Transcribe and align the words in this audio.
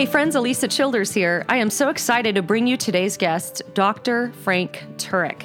Hey 0.00 0.06
friends, 0.06 0.34
Alisa 0.34 0.66
Childers 0.66 1.12
here. 1.12 1.44
I 1.46 1.58
am 1.58 1.68
so 1.68 1.90
excited 1.90 2.34
to 2.36 2.40
bring 2.40 2.66
you 2.66 2.78
today's 2.78 3.18
guest, 3.18 3.60
Dr. 3.74 4.32
Frank 4.32 4.82
Turek. 4.96 5.42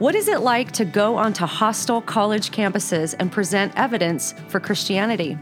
What 0.00 0.16
is 0.16 0.26
it 0.26 0.40
like 0.40 0.72
to 0.72 0.84
go 0.84 1.14
onto 1.14 1.46
hostile 1.46 2.02
college 2.02 2.50
campuses 2.50 3.14
and 3.20 3.30
present 3.30 3.72
evidence 3.76 4.34
for 4.48 4.58
Christianity? 4.58 5.34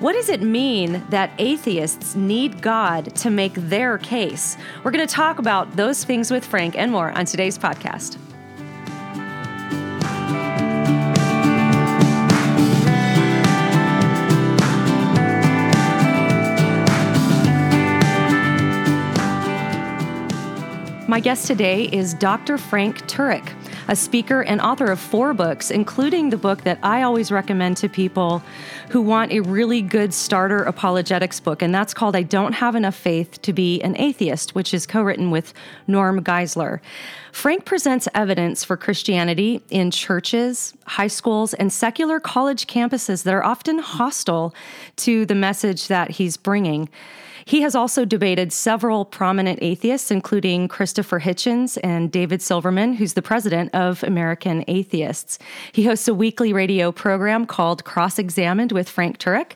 What 0.00 0.14
does 0.14 0.28
it 0.28 0.42
mean 0.42 1.04
that 1.10 1.30
atheists 1.38 2.16
need 2.16 2.60
God 2.60 3.14
to 3.14 3.30
make 3.30 3.54
their 3.54 3.96
case? 3.98 4.56
We're 4.82 4.90
going 4.90 5.06
to 5.06 5.14
talk 5.14 5.38
about 5.38 5.76
those 5.76 6.02
things 6.02 6.32
with 6.32 6.44
Frank 6.44 6.76
and 6.76 6.90
more 6.90 7.12
on 7.12 7.26
today's 7.26 7.56
podcast. 7.56 8.18
My 21.18 21.22
guest 21.22 21.48
today 21.48 21.86
is 21.86 22.14
Dr. 22.14 22.56
Frank 22.56 23.04
Turek, 23.08 23.52
a 23.88 23.96
speaker 23.96 24.42
and 24.44 24.60
author 24.60 24.84
of 24.84 25.00
four 25.00 25.34
books, 25.34 25.68
including 25.68 26.30
the 26.30 26.36
book 26.36 26.62
that 26.62 26.78
I 26.80 27.02
always 27.02 27.32
recommend 27.32 27.76
to 27.78 27.88
people 27.88 28.40
who 28.90 29.02
want 29.02 29.32
a 29.32 29.40
really 29.40 29.82
good 29.82 30.14
starter 30.14 30.62
apologetics 30.62 31.40
book, 31.40 31.60
and 31.60 31.74
that's 31.74 31.92
called 31.92 32.14
I 32.14 32.22
Don't 32.22 32.52
Have 32.52 32.76
Enough 32.76 32.94
Faith 32.94 33.42
to 33.42 33.52
Be 33.52 33.82
an 33.82 33.96
Atheist, 33.98 34.54
which 34.54 34.72
is 34.72 34.86
co 34.86 35.02
written 35.02 35.32
with 35.32 35.54
Norm 35.88 36.22
Geisler. 36.22 36.78
Frank 37.32 37.64
presents 37.64 38.06
evidence 38.14 38.62
for 38.62 38.76
Christianity 38.76 39.60
in 39.70 39.90
churches, 39.90 40.72
high 40.86 41.08
schools, 41.08 41.52
and 41.52 41.72
secular 41.72 42.20
college 42.20 42.68
campuses 42.68 43.24
that 43.24 43.34
are 43.34 43.44
often 43.44 43.80
hostile 43.80 44.54
to 44.98 45.26
the 45.26 45.34
message 45.34 45.88
that 45.88 46.12
he's 46.12 46.36
bringing. 46.36 46.88
He 47.48 47.62
has 47.62 47.74
also 47.74 48.04
debated 48.04 48.52
several 48.52 49.06
prominent 49.06 49.60
atheists, 49.62 50.10
including 50.10 50.68
Christopher 50.68 51.18
Hitchens 51.18 51.78
and 51.82 52.12
David 52.12 52.42
Silverman, 52.42 52.92
who's 52.92 53.14
the 53.14 53.22
president 53.22 53.74
of 53.74 54.04
American 54.04 54.66
Atheists. 54.68 55.38
He 55.72 55.86
hosts 55.86 56.06
a 56.08 56.12
weekly 56.12 56.52
radio 56.52 56.92
program 56.92 57.46
called 57.46 57.86
Cross 57.86 58.18
Examined 58.18 58.72
with 58.72 58.86
Frank 58.86 59.16
Turek, 59.16 59.52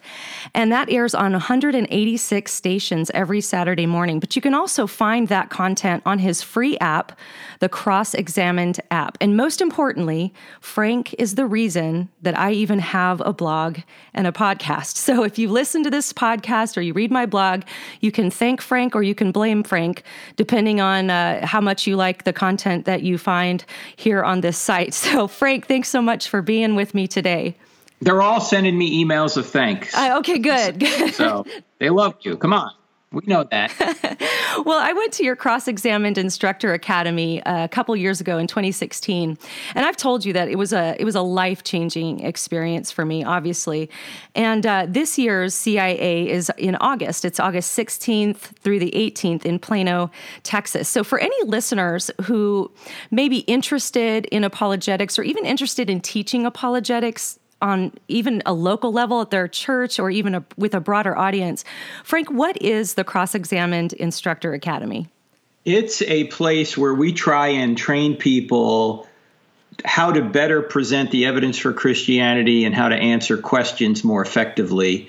and 0.55 0.73
that 0.73 0.89
airs 0.89 1.15
on 1.15 1.33
186 1.33 2.51
stations 2.51 3.11
every 3.13 3.43
Saturday 3.43 3.85
morning. 3.85 4.21
But 4.21 4.37
you 4.37 4.41
can 4.41 4.55
also 4.55 4.87
find 4.87 5.29
that 5.29 5.51
content 5.51 6.03
on 6.07 6.19
his 6.19 6.41
free 6.41 6.79
app, 6.79 7.19
the 7.59 7.69
Cross 7.69 8.15
Examined 8.15 8.81
app. 8.91 9.19
And 9.21 9.37
most 9.37 9.61
importantly, 9.61 10.33
Frank 10.63 11.15
is 11.19 11.35
the 11.35 11.45
reason 11.45 12.09
that 12.23 12.39
I 12.39 12.53
even 12.53 12.79
have 12.79 13.21
a 13.21 13.35
blog 13.35 13.81
and 14.15 14.27
a 14.27 14.33
podcast. 14.33 14.97
So 15.03 15.25
if 15.25 15.39
you 15.39 15.51
listen 15.51 15.83
to 15.83 15.91
this 15.91 16.11
podcast 16.11 16.79
or 16.79 16.81
you 16.81 16.95
read 16.95 17.11
my 17.11 17.27
blog, 17.27 17.65
you 18.01 18.13
can 18.13 18.31
thank 18.31 18.61
Frank 18.61 18.95
or 18.95 19.03
you 19.03 19.15
can 19.15 19.33
blame 19.33 19.63
Frank, 19.63 20.03
depending 20.37 20.81
on 20.81 21.11
uh, 21.11 21.47
how 21.47 21.61
much 21.61 21.87
you 21.87 21.97
like 21.97 22.25
the 22.25 22.33
content 22.33 22.85
that 22.85 23.03
you 23.03 23.19
find 23.19 23.65
here 23.97 24.23
on 24.23 24.41
this 24.41 24.59
site. 24.59 24.95
So, 25.13 25.27
Frank, 25.27 25.67
thanks 25.67 25.89
so 25.89 26.01
much 26.01 26.29
for 26.29 26.43
being 26.43 26.75
with 26.75 26.95
me 26.95 27.09
today. 27.09 27.57
They're 28.01 28.23
all 28.23 28.41
sending 28.41 28.79
me 28.79 29.05
emails 29.05 29.37
of 29.37 29.47
thanks. 29.47 29.95
Uh, 29.95 30.19
okay, 30.21 30.39
good. 30.39 30.83
so 31.15 31.45
they 31.79 31.91
love 31.91 32.15
you. 32.23 32.37
Come 32.37 32.53
on. 32.53 32.71
We 33.13 33.23
know 33.27 33.45
that. 33.45 33.73
well, 34.65 34.79
I 34.79 34.93
went 34.93 35.13
to 35.15 35.25
your 35.25 35.37
Cross 35.37 35.69
Examined 35.69 36.17
Instructor 36.17 36.73
Academy 36.73 37.43
uh, 37.43 37.65
a 37.65 37.69
couple 37.69 37.95
years 37.95 38.21
ago 38.21 38.39
in 38.39 38.47
2016, 38.47 39.37
and 39.75 39.85
I've 39.85 39.97
told 39.97 40.25
you 40.25 40.33
that 40.33 40.49
it 40.49 40.57
was 40.57 40.73
a 40.73 40.97
it 40.99 41.05
was 41.05 41.15
a 41.15 41.23
life 41.23 41.63
changing 41.63 42.21
experience 42.21 42.91
for 42.91 43.05
me, 43.05 43.23
obviously. 43.23 43.91
And 44.35 44.67
uh, 44.67 44.87
this 44.89 45.19
year's 45.19 45.55
CIA 45.55 46.29
is 46.29 46.51
in 46.57 46.77
August. 46.77 47.25
It's 47.25 47.39
August 47.39 47.77
16th 47.79 48.37
through 48.37 48.79
the 48.79 48.91
18th 48.93 49.45
in 49.45 49.59
Plano, 49.59 50.11
Texas. 50.43 50.89
So, 50.89 51.05
for 51.05 51.19
any 51.19 51.37
listeners 51.45 52.11
who 52.23 52.71
may 53.11 53.29
be 53.29 53.41
interested 53.41 54.27
in 54.27 54.45
apologetics 54.45 55.19
or 55.19 55.23
even 55.23 55.45
interested 55.45 55.91
in 55.91 56.01
teaching 56.01 56.47
apologetics, 56.47 57.39
on 57.63 57.93
even 58.09 58.43
a 58.45 58.53
local 58.53 58.93
level 58.93 59.23
at 59.23 59.31
their 59.31 59.49
church 59.49 59.99
or 59.99 60.11
even 60.11 60.35
a, 60.35 60.45
with 60.59 60.75
a 60.75 60.81
broader 60.81 61.17
audience. 61.17 61.65
Frank, 62.05 62.31
what 62.31 62.61
is 62.61 62.95
the 62.95 63.05
Cross 63.05 63.35
Examined 63.35 63.95
Instructor 63.95 64.53
Academy? 64.53 65.09
It's 65.65 66.03
a 66.03 66.25
place 66.25 66.77
where 66.77 66.93
we 66.93 67.13
try 67.13 67.49
and 67.49 67.79
train 67.79 68.17
people 68.17 69.07
how 69.85 70.13
to 70.13 70.23
better 70.23 70.61
present 70.61 71.11
the 71.11 71.27
evidence 71.27 71.57
for 71.59 71.73
Christianity 71.73 72.65
and 72.65 72.75
how 72.75 72.89
to 72.89 72.97
answer 72.97 73.39
questions 73.39 74.05
more 74.05 74.23
effectively. 74.23 75.09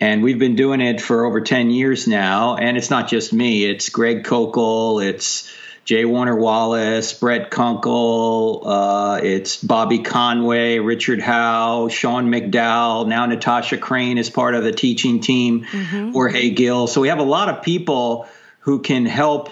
And 0.00 0.22
we've 0.22 0.38
been 0.38 0.56
doing 0.56 0.80
it 0.80 1.00
for 1.00 1.24
over 1.24 1.40
10 1.40 1.70
years 1.70 2.06
now. 2.06 2.56
And 2.56 2.76
it's 2.76 2.90
not 2.90 3.08
just 3.08 3.32
me, 3.32 3.64
it's 3.64 3.88
Greg 3.88 4.24
Koukl, 4.24 5.04
it's 5.04 5.53
J. 5.84 6.06
Warner 6.06 6.34
Wallace, 6.34 7.12
Brett 7.12 7.50
Kunkle, 7.50 8.62
uh, 8.64 9.20
it's 9.22 9.62
Bobby 9.62 9.98
Conway, 9.98 10.78
Richard 10.78 11.20
Howe, 11.20 11.88
Sean 11.88 12.30
McDowell. 12.30 13.06
Now 13.06 13.26
Natasha 13.26 13.76
Crain 13.76 14.16
is 14.16 14.30
part 14.30 14.54
of 14.54 14.64
the 14.64 14.72
teaching 14.72 15.20
team, 15.20 15.64
mm-hmm. 15.64 16.12
Jorge 16.12 16.50
Gill. 16.50 16.86
So 16.86 17.02
we 17.02 17.08
have 17.08 17.18
a 17.18 17.24
lot 17.24 17.50
of 17.50 17.62
people 17.62 18.26
who 18.60 18.80
can 18.80 19.04
help 19.04 19.50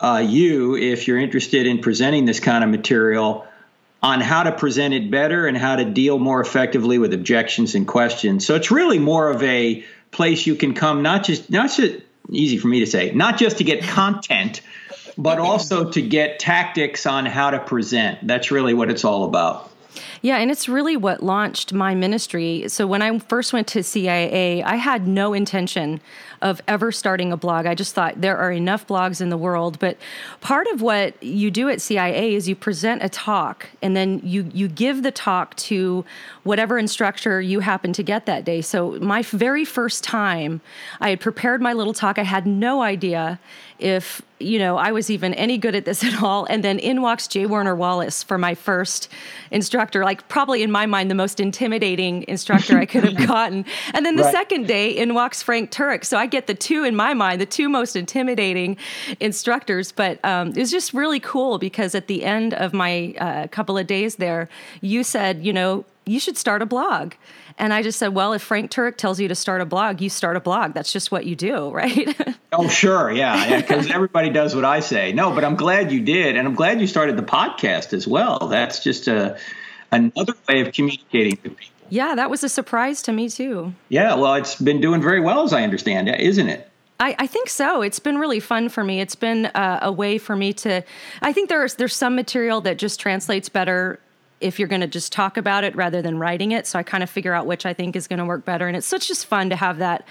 uh, 0.00 0.24
you 0.26 0.76
if 0.76 1.06
you're 1.06 1.18
interested 1.18 1.66
in 1.66 1.80
presenting 1.80 2.24
this 2.24 2.40
kind 2.40 2.64
of 2.64 2.70
material 2.70 3.46
on 4.02 4.22
how 4.22 4.44
to 4.44 4.52
present 4.52 4.94
it 4.94 5.10
better 5.10 5.46
and 5.46 5.58
how 5.58 5.76
to 5.76 5.84
deal 5.84 6.18
more 6.18 6.40
effectively 6.40 6.98
with 6.98 7.12
objections 7.12 7.74
and 7.74 7.86
questions. 7.86 8.46
So 8.46 8.54
it's 8.54 8.70
really 8.70 8.98
more 8.98 9.28
of 9.28 9.42
a 9.42 9.84
place 10.10 10.46
you 10.46 10.54
can 10.54 10.72
come, 10.72 11.02
not 11.02 11.24
just 11.24 11.50
not 11.50 11.70
just 11.70 12.02
easy 12.30 12.56
for 12.56 12.68
me 12.68 12.80
to 12.80 12.86
say, 12.86 13.10
not 13.12 13.36
just 13.36 13.58
to 13.58 13.64
get 13.64 13.82
content 13.82 14.62
but 15.16 15.38
also 15.38 15.90
to 15.90 16.02
get 16.02 16.38
tactics 16.38 17.06
on 17.06 17.26
how 17.26 17.50
to 17.50 17.58
present. 17.58 18.26
That's 18.26 18.50
really 18.50 18.74
what 18.74 18.90
it's 18.90 19.04
all 19.04 19.24
about. 19.24 19.70
Yeah, 20.22 20.36
and 20.36 20.50
it's 20.50 20.68
really 20.68 20.96
what 20.96 21.22
launched 21.22 21.72
my 21.72 21.94
ministry. 21.94 22.64
So 22.68 22.86
when 22.86 23.02
I 23.02 23.18
first 23.18 23.52
went 23.52 23.66
to 23.68 23.82
CIA, 23.82 24.62
I 24.62 24.76
had 24.76 25.08
no 25.08 25.32
intention 25.32 26.00
of 26.42 26.62
ever 26.66 26.90
starting 26.90 27.32
a 27.32 27.36
blog. 27.36 27.66
I 27.66 27.74
just 27.74 27.94
thought 27.94 28.20
there 28.20 28.38
are 28.38 28.50
enough 28.50 28.86
blogs 28.86 29.20
in 29.20 29.28
the 29.28 29.36
world. 29.36 29.78
But 29.78 29.98
part 30.40 30.66
of 30.68 30.80
what 30.80 31.22
you 31.22 31.50
do 31.50 31.68
at 31.68 31.80
CIA 31.80 32.34
is 32.34 32.48
you 32.48 32.56
present 32.56 33.02
a 33.02 33.08
talk 33.08 33.68
and 33.82 33.94
then 33.94 34.20
you 34.24 34.50
you 34.54 34.68
give 34.68 35.02
the 35.02 35.10
talk 35.10 35.54
to 35.56 36.04
whatever 36.42 36.78
instructor 36.78 37.40
you 37.40 37.60
happen 37.60 37.92
to 37.92 38.02
get 38.02 38.26
that 38.26 38.44
day. 38.44 38.62
So 38.62 38.92
my 39.00 39.22
very 39.22 39.64
first 39.64 40.02
time, 40.02 40.60
I 41.00 41.10
had 41.10 41.20
prepared 41.20 41.60
my 41.60 41.74
little 41.74 41.92
talk. 41.92 42.18
I 42.18 42.22
had 42.22 42.46
no 42.46 42.82
idea 42.82 43.38
if 43.78 44.22
you 44.38 44.58
know 44.58 44.76
I 44.76 44.92
was 44.92 45.10
even 45.10 45.34
any 45.34 45.58
good 45.58 45.74
at 45.74 45.84
this 45.84 46.02
at 46.10 46.22
all. 46.22 46.46
And 46.46 46.64
then 46.64 46.78
in 46.78 47.02
walks 47.02 47.28
J. 47.28 47.46
Warner 47.46 47.74
Wallace 47.76 48.22
for 48.22 48.38
my 48.38 48.54
first 48.54 49.08
instructor, 49.50 50.04
like 50.04 50.26
probably 50.28 50.62
in 50.62 50.70
my 50.70 50.86
mind 50.86 51.10
the 51.10 51.14
most 51.14 51.40
intimidating 51.40 52.24
instructor 52.28 52.78
I 52.78 52.86
could 52.86 53.04
have 53.04 53.26
gotten. 53.28 53.66
And 53.92 54.06
then 54.06 54.16
the 54.16 54.22
right. 54.22 54.32
second 54.32 54.66
day 54.66 54.90
in 54.90 55.12
walks 55.12 55.42
Frank 55.42 55.70
Turek. 55.70 56.04
So 56.04 56.16
I 56.16 56.26
get 56.30 56.46
the 56.46 56.54
two 56.54 56.84
in 56.84 56.96
my 56.96 57.14
mind, 57.14 57.40
the 57.40 57.46
two 57.46 57.68
most 57.68 57.96
intimidating 57.96 58.76
instructors. 59.18 59.92
But 59.92 60.24
um, 60.24 60.48
it 60.48 60.58
was 60.58 60.70
just 60.70 60.94
really 60.94 61.20
cool 61.20 61.58
because 61.58 61.94
at 61.94 62.06
the 62.06 62.24
end 62.24 62.54
of 62.54 62.72
my 62.72 63.14
uh, 63.18 63.46
couple 63.48 63.76
of 63.76 63.86
days 63.86 64.16
there, 64.16 64.48
you 64.80 65.02
said, 65.04 65.44
you 65.44 65.52
know, 65.52 65.84
you 66.06 66.18
should 66.18 66.36
start 66.36 66.62
a 66.62 66.66
blog. 66.66 67.14
And 67.58 67.74
I 67.74 67.82
just 67.82 67.98
said, 67.98 68.08
well, 68.08 68.32
if 68.32 68.42
Frank 68.42 68.70
Turek 68.70 68.96
tells 68.96 69.20
you 69.20 69.28
to 69.28 69.34
start 69.34 69.60
a 69.60 69.66
blog, 69.66 70.00
you 70.00 70.08
start 70.08 70.36
a 70.36 70.40
blog. 70.40 70.72
That's 70.72 70.92
just 70.92 71.12
what 71.12 71.26
you 71.26 71.36
do, 71.36 71.70
right? 71.74 72.16
oh, 72.52 72.68
sure. 72.68 73.10
Yeah. 73.12 73.60
Because 73.60 73.88
yeah, 73.88 73.94
everybody 73.94 74.30
does 74.30 74.54
what 74.54 74.64
I 74.64 74.80
say. 74.80 75.12
No, 75.12 75.32
but 75.32 75.44
I'm 75.44 75.56
glad 75.56 75.92
you 75.92 76.00
did. 76.00 76.36
And 76.36 76.48
I'm 76.48 76.54
glad 76.54 76.80
you 76.80 76.86
started 76.86 77.16
the 77.16 77.22
podcast 77.22 77.92
as 77.92 78.08
well. 78.08 78.48
That's 78.48 78.80
just 78.82 79.08
a, 79.08 79.38
another 79.92 80.34
way 80.48 80.62
of 80.62 80.72
communicating 80.72 81.36
to 81.36 81.50
people. 81.50 81.79
Yeah, 81.90 82.14
that 82.14 82.30
was 82.30 82.42
a 82.42 82.48
surprise 82.48 83.02
to 83.02 83.12
me 83.12 83.28
too. 83.28 83.74
Yeah, 83.88 84.14
well, 84.14 84.34
it's 84.34 84.54
been 84.54 84.80
doing 84.80 85.02
very 85.02 85.20
well 85.20 85.42
as 85.42 85.52
I 85.52 85.62
understand, 85.62 86.08
isn't 86.08 86.48
it? 86.48 86.70
I, 87.00 87.16
I, 87.18 87.26
think 87.26 87.48
so. 87.48 87.80
It's 87.80 87.98
been 87.98 88.18
really 88.18 88.40
fun 88.40 88.68
for 88.68 88.84
me. 88.84 89.00
It's 89.00 89.14
been 89.14 89.46
uh, 89.46 89.80
a 89.82 89.90
way 89.90 90.18
for 90.18 90.36
me 90.36 90.52
to. 90.54 90.84
I 91.22 91.32
think 91.32 91.48
there's 91.48 91.74
there's 91.76 91.96
some 91.96 92.14
material 92.14 92.60
that 92.60 92.76
just 92.76 93.00
translates 93.00 93.48
better 93.48 93.98
if 94.40 94.58
you're 94.58 94.68
going 94.68 94.82
to 94.82 94.86
just 94.86 95.12
talk 95.12 95.36
about 95.36 95.64
it 95.64 95.74
rather 95.74 96.02
than 96.02 96.18
writing 96.18 96.52
it. 96.52 96.66
So 96.66 96.78
I 96.78 96.82
kind 96.82 97.02
of 97.02 97.10
figure 97.10 97.32
out 97.32 97.46
which 97.46 97.64
I 97.64 97.72
think 97.72 97.96
is 97.96 98.06
going 98.06 98.18
to 98.18 98.24
work 98.24 98.44
better, 98.44 98.68
and 98.68 98.76
it's 98.76 98.86
such 98.86 99.08
just 99.08 99.26
fun 99.26 99.48
to 99.48 99.56
have 99.56 99.78
that 99.78 100.06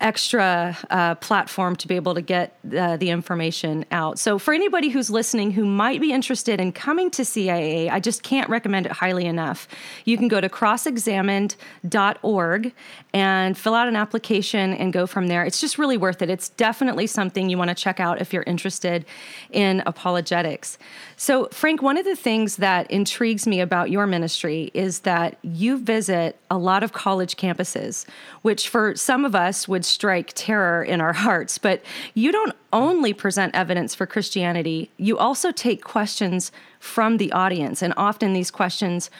extra 0.00 0.76
uh, 0.90 1.16
platform 1.16 1.74
to 1.76 1.88
be 1.88 1.96
able 1.96 2.14
to 2.14 2.22
get 2.22 2.56
uh, 2.76 2.96
the 2.96 3.10
information 3.10 3.84
out. 3.90 4.16
So, 4.18 4.38
for 4.38 4.54
anybody 4.54 4.88
who's 4.90 5.10
listening 5.10 5.50
who 5.52 5.66
might 5.66 6.00
be 6.00 6.12
interested 6.12 6.60
in 6.60 6.70
coming 6.72 7.10
to 7.12 7.24
CIA, 7.24 7.88
I 7.90 7.98
just 7.98 8.22
can't 8.22 8.48
recommend 8.48 8.86
it 8.86 8.92
highly 8.92 9.26
enough. 9.26 9.66
You 10.04 10.16
can 10.16 10.28
go 10.28 10.40
to 10.40 10.48
crossexamined.org 10.48 12.72
and 13.12 13.58
fill 13.58 13.74
out 13.74 13.88
an 13.88 13.96
application 13.96 14.72
and 14.74 14.92
go 14.92 15.04
from 15.06 15.26
there. 15.26 15.42
It's 15.44 15.60
just 15.60 15.78
really 15.78 15.96
worth 15.96 16.22
it. 16.22 16.30
It's 16.30 16.50
definitely 16.50 17.08
something 17.08 17.48
you 17.48 17.58
want 17.58 17.70
to 17.70 17.74
check 17.74 17.98
out 17.98 18.20
if 18.20 18.32
you're 18.32 18.44
interested 18.44 19.04
in 19.50 19.82
apologetics. 19.84 20.78
So, 21.16 21.46
Frank, 21.46 21.82
one 21.82 21.98
of 21.98 22.04
the 22.04 22.14
things 22.14 22.54
that 22.56 22.88
intrigues 22.90 23.48
me 23.48 23.60
about 23.60 23.90
your 23.90 24.06
ministry 24.06 24.70
is 24.74 25.00
that 25.00 25.38
you 25.42 25.78
visit 25.78 26.38
a 26.50 26.56
lot 26.56 26.84
of 26.84 26.92
college 26.92 27.36
campuses, 27.36 28.06
which 28.42 28.68
for 28.68 28.94
some 28.94 29.24
of 29.24 29.34
us 29.34 29.66
would 29.66 29.87
strike 29.88 30.32
terror 30.34 30.82
in 30.82 31.00
our 31.00 31.12
hearts. 31.12 31.58
But 31.58 31.82
you 32.14 32.30
don't 32.30 32.54
only 32.72 33.12
present 33.12 33.54
evidence 33.54 33.94
for 33.94 34.06
Christianity, 34.06 34.90
you 34.96 35.18
also 35.18 35.50
take 35.50 35.82
questions 35.82 36.52
from 36.78 37.16
the 37.16 37.32
audience. 37.32 37.82
And 37.82 37.94
often 37.96 38.32
these 38.32 38.50
questions 38.50 39.10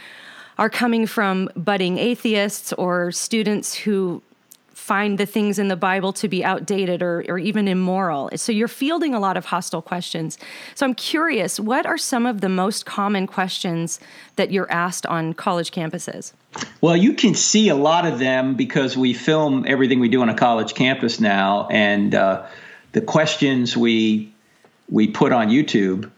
are 0.59 0.69
coming 0.71 1.07
from 1.07 1.49
budding 1.57 1.99
atheists 1.99 2.73
or 2.75 3.13
students 3.13 3.75
who 3.75 4.23
find 4.79 5.19
the 5.19 5.27
things 5.27 5.59
in 5.59 5.67
the 5.69 5.77
Bible 5.77 6.13
to 6.13 6.29
be 6.29 6.45
outdated 6.45 7.03
or, 7.03 7.25
or 7.29 7.37
even 7.37 7.67
immoral. 7.67 8.31
So 8.37 8.53
you're 8.53 8.69
fielding 8.69 9.13
a 9.13 9.19
lot 9.19 9.37
of 9.37 9.45
hostile 9.45 9.83
questions. 9.83 10.39
So 10.77 10.87
I'm 10.87 10.95
curious, 10.95 11.59
what 11.59 11.85
are 11.85 11.99
some 11.99 12.25
of 12.27 12.41
the 12.41 12.49
most 12.49 12.87
common 12.87 13.27
questions 13.27 13.99
that 14.37 14.53
you're 14.53 14.71
asked 14.71 15.05
on 15.05 15.35
college 15.35 15.73
campuses? 15.73 16.33
Well, 16.81 16.97
you 16.97 17.13
can 17.15 17.35
see 17.35 17.69
a 17.69 17.75
lot 17.75 18.07
of 18.07 18.21
them 18.21 18.55
because 18.55 18.97
we 18.97 19.15
film 19.15 19.65
everything 19.67 19.99
we 19.99 20.09
do 20.09 20.23
on 20.23 20.29
a 20.29 20.35
college 20.35 20.75
campus 20.75 21.21
now, 21.21 21.67
and 21.71 22.15
uh, 22.15 22.47
the 22.93 23.01
questions 23.01 23.77
we 23.77 24.33
we 24.89 25.09
put 25.09 25.33
on 25.33 25.49
YouTube. 25.49 26.11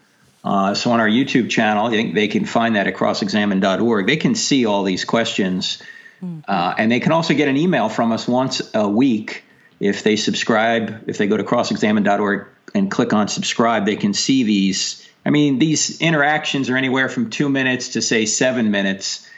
Uh, 0.44 0.74
so 0.74 0.92
on 0.92 1.00
our 1.00 1.08
YouTube 1.08 1.50
channel, 1.50 1.86
I 1.86 1.90
think 1.90 2.14
they 2.14 2.28
can 2.28 2.44
find 2.44 2.76
that 2.76 2.86
at 2.86 2.94
crossexamined.org. 2.94 4.06
They 4.06 4.16
can 4.16 4.34
see 4.34 4.64
all 4.64 4.84
these 4.84 5.04
questions 5.04 5.82
Mm-hmm. 6.22 6.40
Uh, 6.46 6.74
and 6.76 6.90
they 6.90 7.00
can 7.00 7.12
also 7.12 7.34
get 7.34 7.48
an 7.48 7.56
email 7.56 7.88
from 7.88 8.12
us 8.12 8.28
once 8.28 8.62
a 8.74 8.88
week 8.88 9.44
if 9.78 10.02
they 10.02 10.16
subscribe. 10.16 11.08
If 11.08 11.18
they 11.18 11.26
go 11.26 11.36
to 11.36 11.44
crossexamined.org 11.44 12.48
and 12.74 12.90
click 12.90 13.12
on 13.12 13.28
subscribe, 13.28 13.86
they 13.86 13.96
can 13.96 14.14
see 14.14 14.42
these. 14.44 15.08
I 15.24 15.30
mean, 15.30 15.58
these 15.58 16.00
interactions 16.00 16.70
are 16.70 16.76
anywhere 16.76 17.08
from 17.08 17.30
two 17.30 17.48
minutes 17.48 17.90
to 17.90 18.02
say 18.02 18.26
seven 18.26 18.70
minutes. 18.70 19.28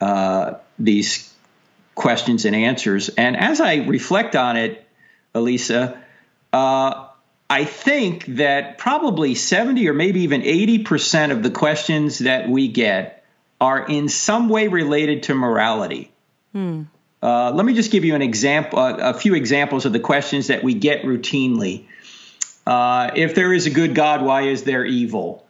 Uh, 0.00 0.54
these 0.78 1.32
questions 1.94 2.44
and 2.44 2.54
answers. 2.54 3.08
And 3.08 3.36
as 3.36 3.60
I 3.60 3.76
reflect 3.76 4.36
on 4.36 4.56
it, 4.56 4.86
Alisa, 5.34 5.98
uh, 6.52 7.06
I 7.50 7.64
think 7.64 8.26
that 8.36 8.78
probably 8.78 9.34
70 9.34 9.88
or 9.88 9.94
maybe 9.94 10.20
even 10.20 10.42
80% 10.42 11.32
of 11.32 11.42
the 11.42 11.50
questions 11.50 12.20
that 12.20 12.48
we 12.48 12.68
get 12.68 13.17
are 13.60 13.84
in 13.86 14.08
some 14.08 14.48
way 14.48 14.68
related 14.68 15.24
to 15.24 15.34
morality. 15.34 16.10
Hmm. 16.52 16.82
Uh, 17.22 17.50
let 17.50 17.66
me 17.66 17.74
just 17.74 17.90
give 17.90 18.04
you 18.04 18.14
an 18.14 18.22
example, 18.22 18.78
uh, 18.78 18.96
a 18.96 19.14
few 19.14 19.34
examples 19.34 19.84
of 19.84 19.92
the 19.92 20.00
questions 20.00 20.46
that 20.48 20.62
we 20.62 20.74
get 20.74 21.02
routinely. 21.02 21.86
Uh, 22.66 23.10
if 23.16 23.34
there 23.34 23.52
is 23.52 23.66
a 23.66 23.70
good 23.70 23.94
God, 23.94 24.22
why 24.22 24.42
is 24.42 24.62
there 24.62 24.84
evil? 24.84 25.44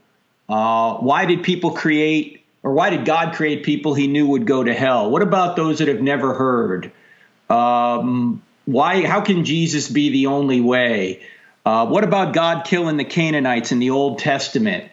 Uh, 0.49 0.94
why 0.94 1.26
did 1.26 1.43
people 1.43 1.72
create, 1.72 2.44
or 2.62 2.72
why 2.72 2.88
did 2.88 3.05
God 3.05 3.34
create 3.34 3.64
people 3.64 3.93
he 3.93 4.06
knew 4.06 4.26
would 4.28 4.46
go 4.46 4.64
to 4.64 4.72
hell? 4.72 5.10
What 5.10 5.20
about 5.20 5.56
those 5.56 5.81
that 5.81 5.88
have 5.88 6.00
never 6.00 6.32
heard? 6.32 6.90
Um, 7.50 8.43
why? 8.64 9.05
How 9.06 9.20
can 9.20 9.44
Jesus 9.44 9.88
be 9.88 10.10
the 10.10 10.26
only 10.26 10.60
way? 10.60 11.22
Uh, 11.66 11.87
what 11.87 12.05
about 12.05 12.32
God 12.32 12.64
killing 12.64 12.96
the 12.96 13.05
Canaanites 13.05 13.72
in 13.72 13.78
the 13.78 13.90
Old 13.90 14.20
Testament? 14.20 14.90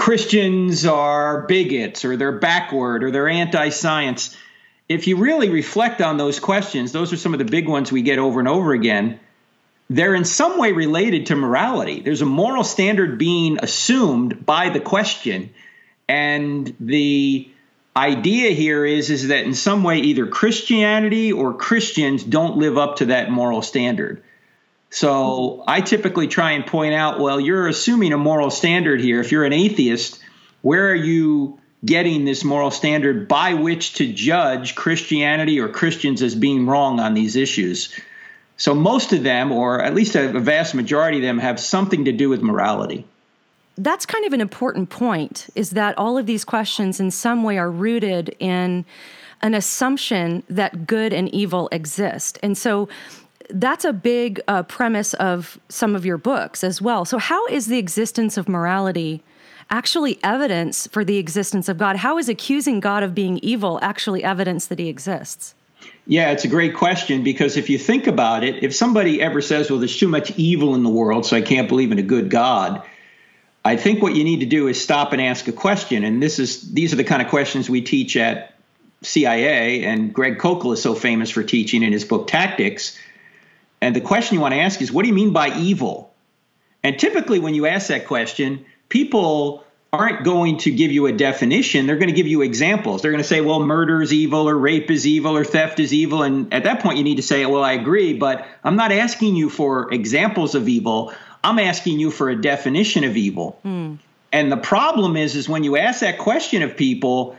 Christians 0.00 0.86
are 0.86 1.42
bigots 1.42 2.06
or 2.06 2.16
they're 2.16 2.32
backward 2.32 3.04
or 3.04 3.10
they're 3.10 3.28
anti 3.28 3.68
science. 3.68 4.34
If 4.88 5.06
you 5.06 5.18
really 5.18 5.50
reflect 5.50 6.00
on 6.00 6.16
those 6.16 6.40
questions, 6.40 6.90
those 6.90 7.12
are 7.12 7.18
some 7.18 7.34
of 7.34 7.38
the 7.38 7.44
big 7.44 7.68
ones 7.68 7.92
we 7.92 8.00
get 8.00 8.18
over 8.18 8.40
and 8.40 8.48
over 8.48 8.72
again. 8.72 9.20
They're 9.90 10.14
in 10.14 10.24
some 10.24 10.56
way 10.56 10.72
related 10.72 11.26
to 11.26 11.36
morality. 11.36 12.00
There's 12.00 12.22
a 12.22 12.26
moral 12.26 12.64
standard 12.64 13.18
being 13.18 13.58
assumed 13.62 14.46
by 14.46 14.70
the 14.70 14.80
question. 14.80 15.52
And 16.08 16.74
the 16.80 17.50
idea 17.94 18.52
here 18.52 18.86
is, 18.86 19.10
is 19.10 19.28
that 19.28 19.44
in 19.44 19.52
some 19.52 19.82
way, 19.82 19.98
either 19.98 20.26
Christianity 20.26 21.30
or 21.30 21.52
Christians 21.52 22.24
don't 22.24 22.56
live 22.56 22.78
up 22.78 22.96
to 22.96 23.06
that 23.06 23.30
moral 23.30 23.60
standard. 23.60 24.22
So 24.90 25.62
I 25.66 25.80
typically 25.80 26.26
try 26.26 26.52
and 26.52 26.66
point 26.66 26.94
out, 26.94 27.20
well, 27.20 27.38
you're 27.40 27.68
assuming 27.68 28.12
a 28.12 28.18
moral 28.18 28.50
standard 28.50 29.00
here. 29.00 29.20
If 29.20 29.30
you're 29.30 29.44
an 29.44 29.52
atheist, 29.52 30.20
where 30.62 30.90
are 30.90 30.94
you 30.94 31.58
getting 31.84 32.24
this 32.24 32.44
moral 32.44 32.70
standard 32.70 33.28
by 33.28 33.54
which 33.54 33.94
to 33.94 34.12
judge 34.12 34.74
Christianity 34.74 35.60
or 35.60 35.68
Christians 35.68 36.22
as 36.22 36.34
being 36.34 36.66
wrong 36.66 36.98
on 36.98 37.14
these 37.14 37.36
issues? 37.36 37.94
So 38.56 38.74
most 38.74 39.14
of 39.14 39.22
them, 39.22 39.52
or 39.52 39.80
at 39.80 39.94
least 39.94 40.16
a, 40.16 40.38
vast 40.38 40.74
majority 40.74 41.18
of 41.18 41.22
them, 41.22 41.38
have 41.38 41.58
something 41.58 42.04
to 42.04 42.12
do 42.12 42.28
with 42.28 42.42
morality. 42.42 43.06
That's 43.78 44.04
kind 44.04 44.26
of 44.26 44.34
an 44.34 44.42
important 44.42 44.90
point, 44.90 45.48
is 45.54 45.70
that 45.70 45.96
all 45.96 46.18
of 46.18 46.26
these 46.26 46.44
questions 46.44 47.00
in 47.00 47.10
some 47.10 47.42
way 47.42 47.56
are 47.56 47.70
rooted 47.70 48.36
in 48.38 48.84
an 49.40 49.54
assumption 49.54 50.42
that 50.50 50.86
good 50.86 51.14
and 51.14 51.32
evil 51.34 51.70
exist. 51.72 52.38
And 52.42 52.58
so 52.58 52.90
that's 53.54 53.84
a 53.84 53.92
big 53.92 54.40
uh, 54.48 54.62
premise 54.64 55.14
of 55.14 55.58
some 55.68 55.94
of 55.94 56.04
your 56.04 56.18
books 56.18 56.64
as 56.64 56.80
well. 56.80 57.04
So, 57.04 57.18
how 57.18 57.46
is 57.46 57.66
the 57.66 57.78
existence 57.78 58.36
of 58.36 58.48
morality 58.48 59.22
actually 59.70 60.18
evidence 60.22 60.86
for 60.88 61.04
the 61.04 61.18
existence 61.18 61.68
of 61.68 61.78
God? 61.78 61.96
How 61.96 62.18
is 62.18 62.28
accusing 62.28 62.80
God 62.80 63.02
of 63.02 63.14
being 63.14 63.38
evil 63.38 63.78
actually 63.82 64.24
evidence 64.24 64.66
that 64.66 64.78
he 64.78 64.88
exists? 64.88 65.54
Yeah, 66.06 66.30
it's 66.32 66.44
a 66.44 66.48
great 66.48 66.74
question 66.74 67.22
because 67.22 67.56
if 67.56 67.70
you 67.70 67.78
think 67.78 68.06
about 68.06 68.42
it, 68.42 68.62
if 68.62 68.74
somebody 68.74 69.22
ever 69.22 69.40
says, 69.40 69.70
well, 69.70 69.78
there's 69.78 69.96
too 69.96 70.08
much 70.08 70.36
evil 70.36 70.74
in 70.74 70.82
the 70.82 70.90
world, 70.90 71.24
so 71.24 71.36
I 71.36 71.42
can't 71.42 71.68
believe 71.68 71.92
in 71.92 71.98
a 71.98 72.02
good 72.02 72.30
God, 72.30 72.82
I 73.64 73.76
think 73.76 74.02
what 74.02 74.16
you 74.16 74.24
need 74.24 74.40
to 74.40 74.46
do 74.46 74.66
is 74.68 74.82
stop 74.82 75.12
and 75.12 75.22
ask 75.22 75.46
a 75.46 75.52
question. 75.52 76.02
And 76.04 76.22
this 76.22 76.38
is 76.38 76.72
these 76.72 76.92
are 76.92 76.96
the 76.96 77.04
kind 77.04 77.22
of 77.22 77.28
questions 77.28 77.70
we 77.70 77.82
teach 77.82 78.16
at 78.16 78.54
CIA, 79.02 79.84
and 79.84 80.12
Greg 80.12 80.38
Koukl 80.38 80.72
is 80.74 80.82
so 80.82 80.94
famous 80.94 81.30
for 81.30 81.42
teaching 81.42 81.82
in 81.82 81.92
his 81.92 82.04
book 82.04 82.26
Tactics 82.26 82.98
and 83.80 83.96
the 83.96 84.00
question 84.00 84.34
you 84.34 84.40
want 84.40 84.54
to 84.54 84.60
ask 84.60 84.80
is, 84.82 84.92
what 84.92 85.02
do 85.02 85.08
you 85.08 85.14
mean 85.14 85.32
by 85.32 85.56
evil? 85.56 86.12
And 86.82 86.98
typically, 86.98 87.38
when 87.38 87.54
you 87.54 87.66
ask 87.66 87.88
that 87.88 88.06
question, 88.06 88.64
people 88.88 89.64
aren't 89.92 90.24
going 90.24 90.58
to 90.58 90.70
give 90.70 90.92
you 90.92 91.06
a 91.06 91.12
definition. 91.12 91.86
They're 91.86 91.96
going 91.96 92.08
to 92.08 92.14
give 92.14 92.28
you 92.28 92.42
examples. 92.42 93.02
They're 93.02 93.10
going 93.10 93.22
to 93.22 93.28
say, 93.28 93.40
well, 93.40 93.60
murder 93.60 94.00
is 94.02 94.12
evil, 94.12 94.48
or 94.48 94.56
rape 94.56 94.90
is 94.90 95.06
evil, 95.06 95.36
or 95.36 95.44
theft 95.44 95.80
is 95.80 95.92
evil. 95.92 96.22
And 96.22 96.54
at 96.54 96.64
that 96.64 96.80
point, 96.80 96.98
you 96.98 97.04
need 97.04 97.16
to 97.16 97.22
say, 97.22 97.44
well, 97.46 97.64
I 97.64 97.72
agree, 97.72 98.14
but 98.14 98.46
I'm 98.62 98.76
not 98.76 98.92
asking 98.92 99.34
you 99.34 99.50
for 99.50 99.92
examples 99.92 100.54
of 100.54 100.68
evil. 100.68 101.12
I'm 101.42 101.58
asking 101.58 101.98
you 101.98 102.10
for 102.10 102.30
a 102.30 102.40
definition 102.40 103.02
of 103.04 103.16
evil. 103.16 103.58
Mm. 103.64 103.98
And 104.32 104.52
the 104.52 104.56
problem 104.56 105.16
is, 105.16 105.34
is 105.34 105.48
when 105.48 105.64
you 105.64 105.76
ask 105.76 106.00
that 106.00 106.18
question 106.18 106.62
of 106.62 106.76
people, 106.76 107.36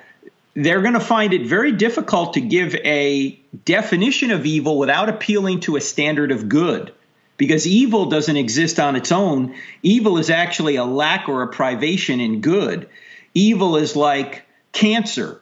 they're 0.54 0.82
going 0.82 0.94
to 0.94 1.00
find 1.00 1.34
it 1.34 1.48
very 1.48 1.72
difficult 1.72 2.34
to 2.34 2.42
give 2.42 2.76
a 2.76 3.40
definition 3.66 4.32
of 4.32 4.46
evil 4.46 4.78
without 4.78 5.10
appealing 5.10 5.62
to 5.62 5.76
a 5.76 5.82
standard 5.82 6.32
of 6.32 6.50
good. 6.50 6.94
Because 7.38 7.66
evil 7.66 8.06
doesn't 8.06 8.38
exist 8.38 8.80
on 8.80 8.96
its 8.96 9.12
own. 9.12 9.56
Evil 9.82 10.18
is 10.20 10.30
actually 10.30 10.76
a 10.76 10.86
lack 10.86 11.28
or 11.28 11.42
a 11.42 11.48
privation 11.48 12.20
in 12.20 12.42
good. 12.42 12.88
Evil 13.34 13.78
is 13.78 13.96
like 13.96 14.44
cancer. 14.74 15.42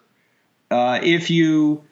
Uh, 0.71 0.99
if 1.03 1.29
you 1.29 1.83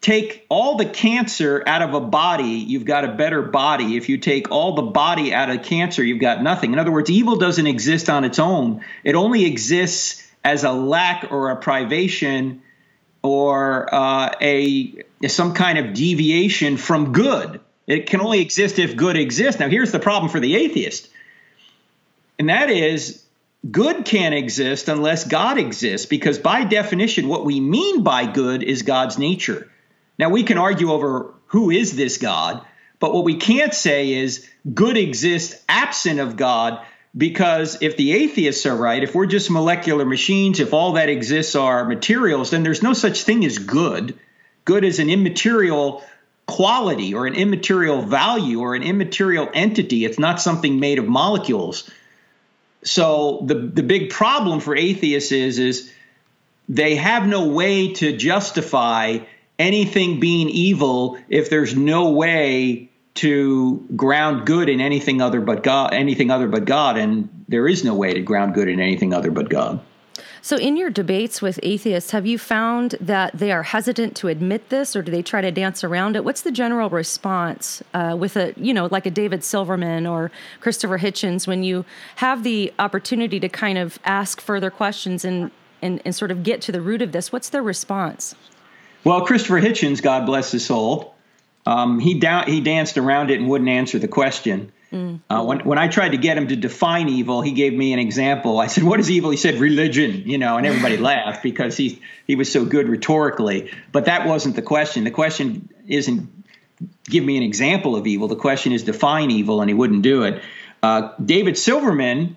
take 0.00 0.46
all 0.48 0.76
the 0.76 0.86
cancer 0.86 1.62
out 1.66 1.82
of 1.82 1.94
a 1.94 2.00
body, 2.00 2.44
you've 2.44 2.84
got 2.84 3.04
a 3.04 3.12
better 3.12 3.42
body. 3.42 3.96
If 3.96 4.08
you 4.08 4.18
take 4.18 4.50
all 4.50 4.74
the 4.74 4.82
body 4.82 5.34
out 5.34 5.50
of 5.50 5.62
cancer, 5.64 6.04
you've 6.04 6.20
got 6.20 6.42
nothing. 6.42 6.72
In 6.72 6.78
other 6.78 6.92
words, 6.92 7.10
evil 7.10 7.36
doesn't 7.36 7.66
exist 7.66 8.08
on 8.08 8.24
its 8.24 8.38
own, 8.38 8.84
it 9.04 9.14
only 9.14 9.46
exists 9.46 10.29
as 10.42 10.64
a 10.64 10.72
lack 10.72 11.30
or 11.30 11.50
a 11.50 11.56
privation 11.56 12.62
or 13.22 13.94
uh, 13.94 14.34
a 14.40 15.04
some 15.28 15.54
kind 15.54 15.78
of 15.78 15.92
deviation 15.92 16.76
from 16.76 17.12
good. 17.12 17.60
It 17.86 18.06
can 18.06 18.20
only 18.20 18.40
exist 18.40 18.78
if 18.78 18.96
good 18.96 19.16
exists. 19.16 19.60
Now, 19.60 19.68
here's 19.68 19.92
the 19.92 19.98
problem 19.98 20.30
for 20.30 20.40
the 20.40 20.56
atheist, 20.56 21.08
and 22.38 22.48
that 22.48 22.70
is 22.70 23.22
good 23.70 24.04
can't 24.06 24.34
exist 24.34 24.88
unless 24.88 25.26
God 25.26 25.58
exists, 25.58 26.06
because 26.06 26.38
by 26.38 26.64
definition, 26.64 27.28
what 27.28 27.44
we 27.44 27.60
mean 27.60 28.02
by 28.02 28.24
good 28.24 28.62
is 28.62 28.82
God's 28.82 29.18
nature. 29.18 29.70
Now, 30.18 30.30
we 30.30 30.44
can 30.44 30.56
argue 30.56 30.92
over 30.92 31.34
who 31.46 31.70
is 31.70 31.96
this 31.96 32.16
God, 32.16 32.64
But 33.00 33.14
what 33.14 33.24
we 33.24 33.36
can't 33.36 33.74
say 33.74 34.12
is 34.12 34.48
good 34.72 34.96
exists 34.96 35.64
absent 35.68 36.20
of 36.20 36.36
God, 36.36 36.84
because 37.16 37.82
if 37.82 37.96
the 37.96 38.12
atheists 38.12 38.66
are 38.66 38.76
right, 38.76 39.02
if 39.02 39.14
we're 39.14 39.26
just 39.26 39.50
molecular 39.50 40.04
machines, 40.04 40.60
if 40.60 40.72
all 40.72 40.92
that 40.92 41.08
exists 41.08 41.56
are 41.56 41.84
materials, 41.84 42.50
then 42.50 42.62
there's 42.62 42.82
no 42.82 42.92
such 42.92 43.24
thing 43.24 43.44
as 43.44 43.58
good. 43.58 44.18
Good 44.64 44.84
is 44.84 44.98
an 44.98 45.10
immaterial 45.10 46.04
quality 46.46 47.14
or 47.14 47.26
an 47.26 47.34
immaterial 47.34 48.02
value 48.02 48.60
or 48.60 48.74
an 48.74 48.82
immaterial 48.82 49.48
entity. 49.52 50.04
It's 50.04 50.18
not 50.18 50.40
something 50.40 50.78
made 50.78 50.98
of 50.98 51.08
molecules. 51.08 51.88
So 52.82 53.42
the 53.46 53.54
the 53.54 53.82
big 53.82 54.10
problem 54.10 54.60
for 54.60 54.74
atheists 54.76 55.32
is 55.32 55.58
is 55.58 55.92
they 56.68 56.96
have 56.96 57.26
no 57.26 57.48
way 57.48 57.92
to 57.94 58.16
justify 58.16 59.18
anything 59.58 60.20
being 60.20 60.48
evil 60.48 61.18
if 61.28 61.50
there's 61.50 61.76
no 61.76 62.10
way 62.10 62.89
to 63.14 63.86
ground 63.96 64.46
good 64.46 64.68
in 64.68 64.80
anything 64.80 65.20
other 65.20 65.40
but 65.40 65.62
God, 65.62 65.92
anything 65.92 66.30
other 66.30 66.48
but 66.48 66.64
God, 66.64 66.96
and 66.96 67.28
there 67.48 67.66
is 67.66 67.84
no 67.84 67.94
way 67.94 68.14
to 68.14 68.20
ground 68.20 68.54
good 68.54 68.68
in 68.68 68.80
anything 68.80 69.12
other 69.12 69.30
but 69.30 69.48
God. 69.48 69.80
So, 70.42 70.56
in 70.56 70.76
your 70.76 70.88
debates 70.88 71.42
with 71.42 71.60
atheists, 71.62 72.12
have 72.12 72.26
you 72.26 72.38
found 72.38 72.94
that 73.00 73.36
they 73.36 73.52
are 73.52 73.62
hesitant 73.62 74.16
to 74.16 74.28
admit 74.28 74.70
this, 74.70 74.96
or 74.96 75.02
do 75.02 75.12
they 75.12 75.22
try 75.22 75.42
to 75.42 75.50
dance 75.50 75.84
around 75.84 76.16
it? 76.16 76.24
What's 76.24 76.40
the 76.40 76.50
general 76.50 76.88
response 76.88 77.82
uh, 77.92 78.16
with 78.18 78.36
a, 78.36 78.54
you 78.56 78.72
know, 78.72 78.88
like 78.90 79.04
a 79.04 79.10
David 79.10 79.44
Silverman 79.44 80.06
or 80.06 80.30
Christopher 80.60 80.98
Hitchens, 80.98 81.46
when 81.46 81.62
you 81.62 81.84
have 82.16 82.42
the 82.42 82.72
opportunity 82.78 83.38
to 83.38 83.50
kind 83.50 83.76
of 83.76 83.98
ask 84.04 84.40
further 84.40 84.70
questions 84.70 85.24
and 85.24 85.50
and, 85.82 86.00
and 86.04 86.14
sort 86.14 86.30
of 86.30 86.42
get 86.42 86.60
to 86.62 86.72
the 86.72 86.80
root 86.80 87.02
of 87.02 87.12
this? 87.12 87.32
What's 87.32 87.50
their 87.50 87.62
response? 87.62 88.34
Well, 89.04 89.24
Christopher 89.24 89.60
Hitchens, 89.60 90.02
God 90.02 90.26
bless 90.26 90.52
his 90.52 90.64
soul, 90.64 91.14
um, 91.70 92.00
he 92.00 92.14
da- 92.14 92.46
he 92.46 92.60
danced 92.60 92.98
around 92.98 93.30
it 93.30 93.38
and 93.38 93.48
wouldn't 93.48 93.70
answer 93.70 94.00
the 94.00 94.08
question. 94.08 94.72
Mm. 94.92 95.20
Uh, 95.30 95.44
when 95.44 95.60
when 95.60 95.78
I 95.78 95.86
tried 95.86 96.10
to 96.10 96.16
get 96.16 96.36
him 96.36 96.48
to 96.48 96.56
define 96.56 97.08
evil, 97.08 97.42
he 97.42 97.52
gave 97.52 97.72
me 97.72 97.92
an 97.92 98.00
example. 98.00 98.58
I 98.58 98.66
said, 98.66 98.82
"What 98.82 98.98
is 98.98 99.08
evil?" 99.08 99.30
He 99.30 99.36
said, 99.36 99.54
"Religion." 99.54 100.24
You 100.26 100.38
know, 100.38 100.56
and 100.56 100.66
everybody 100.66 100.96
laughed 101.12 101.44
because 101.44 101.76
he 101.76 102.02
he 102.26 102.34
was 102.34 102.50
so 102.50 102.64
good 102.64 102.88
rhetorically. 102.88 103.70
But 103.92 104.06
that 104.06 104.26
wasn't 104.26 104.56
the 104.56 104.62
question. 104.62 105.04
The 105.04 105.12
question 105.12 105.68
isn't 105.86 106.28
give 107.04 107.22
me 107.22 107.36
an 107.36 107.44
example 107.44 107.94
of 107.94 108.08
evil. 108.08 108.26
The 108.26 108.34
question 108.34 108.72
is 108.72 108.82
define 108.82 109.30
evil, 109.30 109.60
and 109.60 109.70
he 109.70 109.74
wouldn't 109.74 110.02
do 110.02 110.24
it. 110.24 110.42
Uh, 110.82 111.12
David 111.24 111.56
Silverman, 111.56 112.36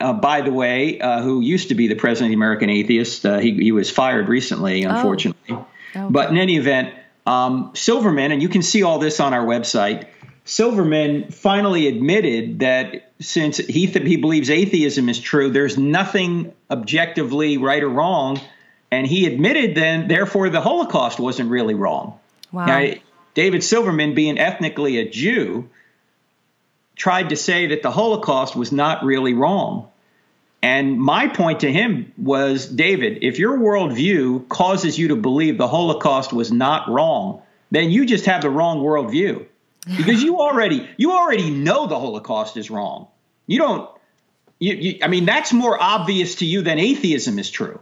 uh, 0.00 0.14
by 0.14 0.40
the 0.40 0.52
way, 0.52 0.98
uh, 0.98 1.20
who 1.20 1.42
used 1.42 1.68
to 1.68 1.74
be 1.74 1.88
the 1.88 1.94
president 1.94 2.28
of 2.28 2.30
the 2.30 2.36
American 2.36 2.70
Atheists, 2.70 3.22
uh, 3.22 3.36
he 3.36 3.52
he 3.52 3.72
was 3.72 3.90
fired 3.90 4.30
recently, 4.30 4.86
oh. 4.86 4.94
unfortunately. 4.94 5.54
Oh. 5.54 5.66
Okay. 5.94 6.06
But 6.08 6.30
in 6.30 6.38
any 6.38 6.56
event. 6.56 6.94
Um, 7.26 7.72
Silverman, 7.74 8.32
and 8.32 8.40
you 8.40 8.48
can 8.48 8.62
see 8.62 8.82
all 8.82 8.98
this 8.98 9.18
on 9.18 9.34
our 9.34 9.44
website. 9.44 10.06
Silverman 10.44 11.32
finally 11.32 11.88
admitted 11.88 12.60
that 12.60 13.10
since 13.20 13.56
he 13.56 13.88
th- 13.88 14.06
he 14.06 14.16
believes 14.16 14.48
atheism 14.48 15.08
is 15.08 15.18
true, 15.18 15.50
there's 15.50 15.76
nothing 15.76 16.52
objectively 16.70 17.58
right 17.58 17.82
or 17.82 17.88
wrong, 17.88 18.40
and 18.92 19.06
he 19.06 19.26
admitted 19.26 19.74
then 19.74 20.06
therefore 20.06 20.48
the 20.50 20.60
Holocaust 20.60 21.18
wasn't 21.18 21.50
really 21.50 21.74
wrong. 21.74 22.18
Wow. 22.52 22.66
Now, 22.66 22.94
David 23.34 23.64
Silverman, 23.64 24.14
being 24.14 24.38
ethnically 24.38 24.98
a 24.98 25.08
Jew, 25.08 25.68
tried 26.94 27.30
to 27.30 27.36
say 27.36 27.66
that 27.66 27.82
the 27.82 27.90
Holocaust 27.90 28.54
was 28.54 28.70
not 28.70 29.04
really 29.04 29.34
wrong. 29.34 29.88
And 30.62 30.98
my 30.98 31.28
point 31.28 31.60
to 31.60 31.72
him 31.72 32.12
was 32.16 32.66
David, 32.66 33.18
if 33.22 33.38
your 33.38 33.58
worldview 33.58 34.48
causes 34.48 34.98
you 34.98 35.08
to 35.08 35.16
believe 35.16 35.58
the 35.58 35.68
Holocaust 35.68 36.32
was 36.32 36.50
not 36.50 36.88
wrong, 36.88 37.42
then 37.70 37.90
you 37.90 38.06
just 38.06 38.26
have 38.26 38.42
the 38.42 38.50
wrong 38.50 38.80
worldview. 38.80 39.46
Because 39.96 40.22
you 40.22 40.40
already 40.40 40.88
you 40.96 41.12
already 41.12 41.50
know 41.50 41.86
the 41.86 41.98
Holocaust 41.98 42.56
is 42.56 42.70
wrong. 42.70 43.06
You 43.46 43.58
don't 43.58 43.90
you, 44.58 44.74
you, 44.74 44.98
I 45.02 45.08
mean 45.08 45.26
that's 45.26 45.52
more 45.52 45.80
obvious 45.80 46.36
to 46.36 46.46
you 46.46 46.62
than 46.62 46.78
atheism 46.78 47.38
is 47.38 47.50
true. 47.50 47.78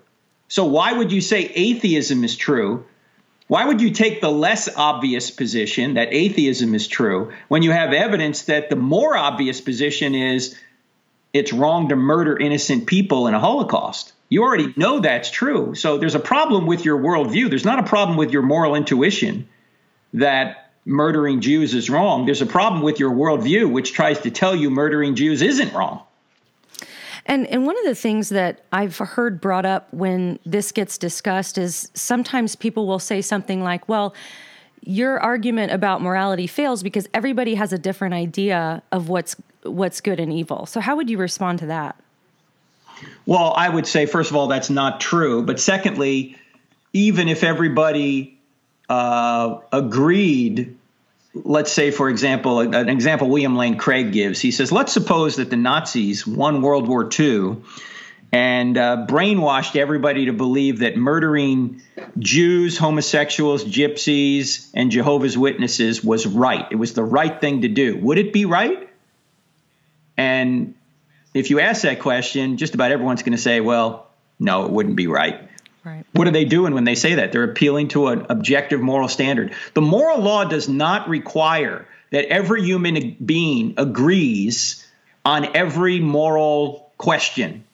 So 0.48 0.66
why 0.66 0.92
would 0.92 1.12
you 1.12 1.22
say 1.22 1.44
atheism 1.44 2.22
is 2.24 2.36
true? 2.36 2.84
Why 3.46 3.64
would 3.66 3.80
you 3.80 3.90
take 3.90 4.20
the 4.20 4.30
less 4.30 4.68
obvious 4.74 5.30
position 5.30 5.94
that 5.94 6.12
atheism 6.12 6.74
is 6.74 6.88
true 6.88 7.32
when 7.48 7.62
you 7.62 7.70
have 7.70 7.92
evidence 7.92 8.42
that 8.42 8.70
the 8.70 8.76
more 8.76 9.16
obvious 9.16 9.60
position 9.60 10.14
is 10.14 10.58
it's 11.34 11.52
wrong 11.52 11.88
to 11.88 11.96
murder 11.96 12.38
innocent 12.38 12.86
people 12.86 13.26
in 13.26 13.34
a 13.34 13.40
Holocaust. 13.40 14.12
You 14.30 14.44
already 14.44 14.72
know 14.76 15.00
that's 15.00 15.30
true. 15.30 15.74
So 15.74 15.98
there's 15.98 16.14
a 16.14 16.20
problem 16.20 16.66
with 16.66 16.84
your 16.84 16.98
worldview. 16.98 17.50
There's 17.50 17.64
not 17.64 17.80
a 17.80 17.82
problem 17.82 18.16
with 18.16 18.30
your 18.30 18.42
moral 18.42 18.74
intuition 18.74 19.48
that 20.14 20.70
murdering 20.86 21.40
Jews 21.40 21.74
is 21.74 21.90
wrong. 21.90 22.24
There's 22.24 22.40
a 22.40 22.46
problem 22.46 22.82
with 22.82 23.00
your 23.00 23.10
worldview, 23.10 23.70
which 23.70 23.92
tries 23.92 24.20
to 24.20 24.30
tell 24.30 24.54
you 24.54 24.70
murdering 24.70 25.16
Jews 25.16 25.42
isn't 25.42 25.74
wrong. 25.74 26.02
And 27.26 27.46
and 27.46 27.66
one 27.66 27.78
of 27.78 27.84
the 27.84 27.94
things 27.94 28.28
that 28.28 28.64
I've 28.70 28.98
heard 28.98 29.40
brought 29.40 29.64
up 29.64 29.92
when 29.92 30.38
this 30.44 30.72
gets 30.72 30.98
discussed 30.98 31.58
is 31.58 31.90
sometimes 31.94 32.54
people 32.54 32.86
will 32.86 32.98
say 32.98 33.22
something 33.22 33.62
like, 33.62 33.88
"Well, 33.88 34.14
your 34.84 35.18
argument 35.18 35.72
about 35.72 36.02
morality 36.02 36.46
fails 36.46 36.82
because 36.82 37.08
everybody 37.14 37.54
has 37.54 37.72
a 37.72 37.78
different 37.78 38.14
idea 38.14 38.82
of 38.92 39.08
what's 39.08 39.36
what's 39.62 40.00
good 40.00 40.20
and 40.20 40.32
evil. 40.32 40.66
So, 40.66 40.80
how 40.80 40.96
would 40.96 41.08
you 41.08 41.18
respond 41.18 41.60
to 41.60 41.66
that? 41.66 41.96
Well, 43.26 43.54
I 43.56 43.68
would 43.68 43.86
say, 43.86 44.06
first 44.06 44.30
of 44.30 44.36
all, 44.36 44.46
that's 44.46 44.70
not 44.70 45.00
true. 45.00 45.42
But 45.42 45.58
secondly, 45.58 46.36
even 46.92 47.28
if 47.28 47.42
everybody 47.42 48.38
uh, 48.88 49.58
agreed, 49.72 50.76
let's 51.34 51.72
say, 51.72 51.90
for 51.90 52.08
example, 52.08 52.60
an 52.60 52.88
example 52.88 53.28
William 53.28 53.56
Lane 53.56 53.78
Craig 53.78 54.12
gives, 54.12 54.40
he 54.40 54.50
says, 54.50 54.70
let's 54.70 54.92
suppose 54.92 55.36
that 55.36 55.50
the 55.50 55.56
Nazis 55.56 56.26
won 56.26 56.62
World 56.62 56.86
War 56.86 57.08
II 57.18 57.56
and 58.34 58.76
uh, 58.76 59.06
brainwashed 59.08 59.76
everybody 59.76 60.24
to 60.24 60.32
believe 60.32 60.80
that 60.80 60.96
murdering 60.96 61.80
Jews, 62.18 62.76
homosexuals, 62.76 63.64
gypsies, 63.64 64.68
and 64.74 64.90
Jehovah's 64.90 65.38
Witnesses 65.38 66.02
was 66.02 66.26
right. 66.26 66.66
It 66.72 66.74
was 66.74 66.94
the 66.94 67.04
right 67.04 67.40
thing 67.40 67.62
to 67.62 67.68
do. 67.68 67.96
Would 67.98 68.18
it 68.18 68.32
be 68.32 68.44
right? 68.44 68.90
And 70.16 70.74
if 71.32 71.50
you 71.50 71.60
ask 71.60 71.82
that 71.82 72.00
question, 72.00 72.56
just 72.56 72.74
about 72.74 72.90
everyone's 72.90 73.22
going 73.22 73.36
to 73.36 73.42
say, 73.42 73.60
well, 73.60 74.08
no, 74.40 74.64
it 74.64 74.72
wouldn't 74.72 74.96
be 74.96 75.06
right. 75.06 75.48
Right. 75.84 76.04
What 76.10 76.26
are 76.26 76.32
they 76.32 76.44
doing 76.44 76.74
when 76.74 76.82
they 76.82 76.96
say 76.96 77.14
that? 77.14 77.30
They're 77.30 77.44
appealing 77.44 77.88
to 77.88 78.08
an 78.08 78.26
objective 78.30 78.80
moral 78.80 79.06
standard. 79.06 79.54
The 79.74 79.80
moral 79.80 80.20
law 80.20 80.44
does 80.44 80.68
not 80.68 81.08
require 81.08 81.86
that 82.10 82.24
every 82.24 82.64
human 82.64 83.16
being 83.24 83.74
agrees 83.76 84.84
on 85.24 85.54
every 85.56 86.00
moral 86.00 86.92
question. 86.98 87.64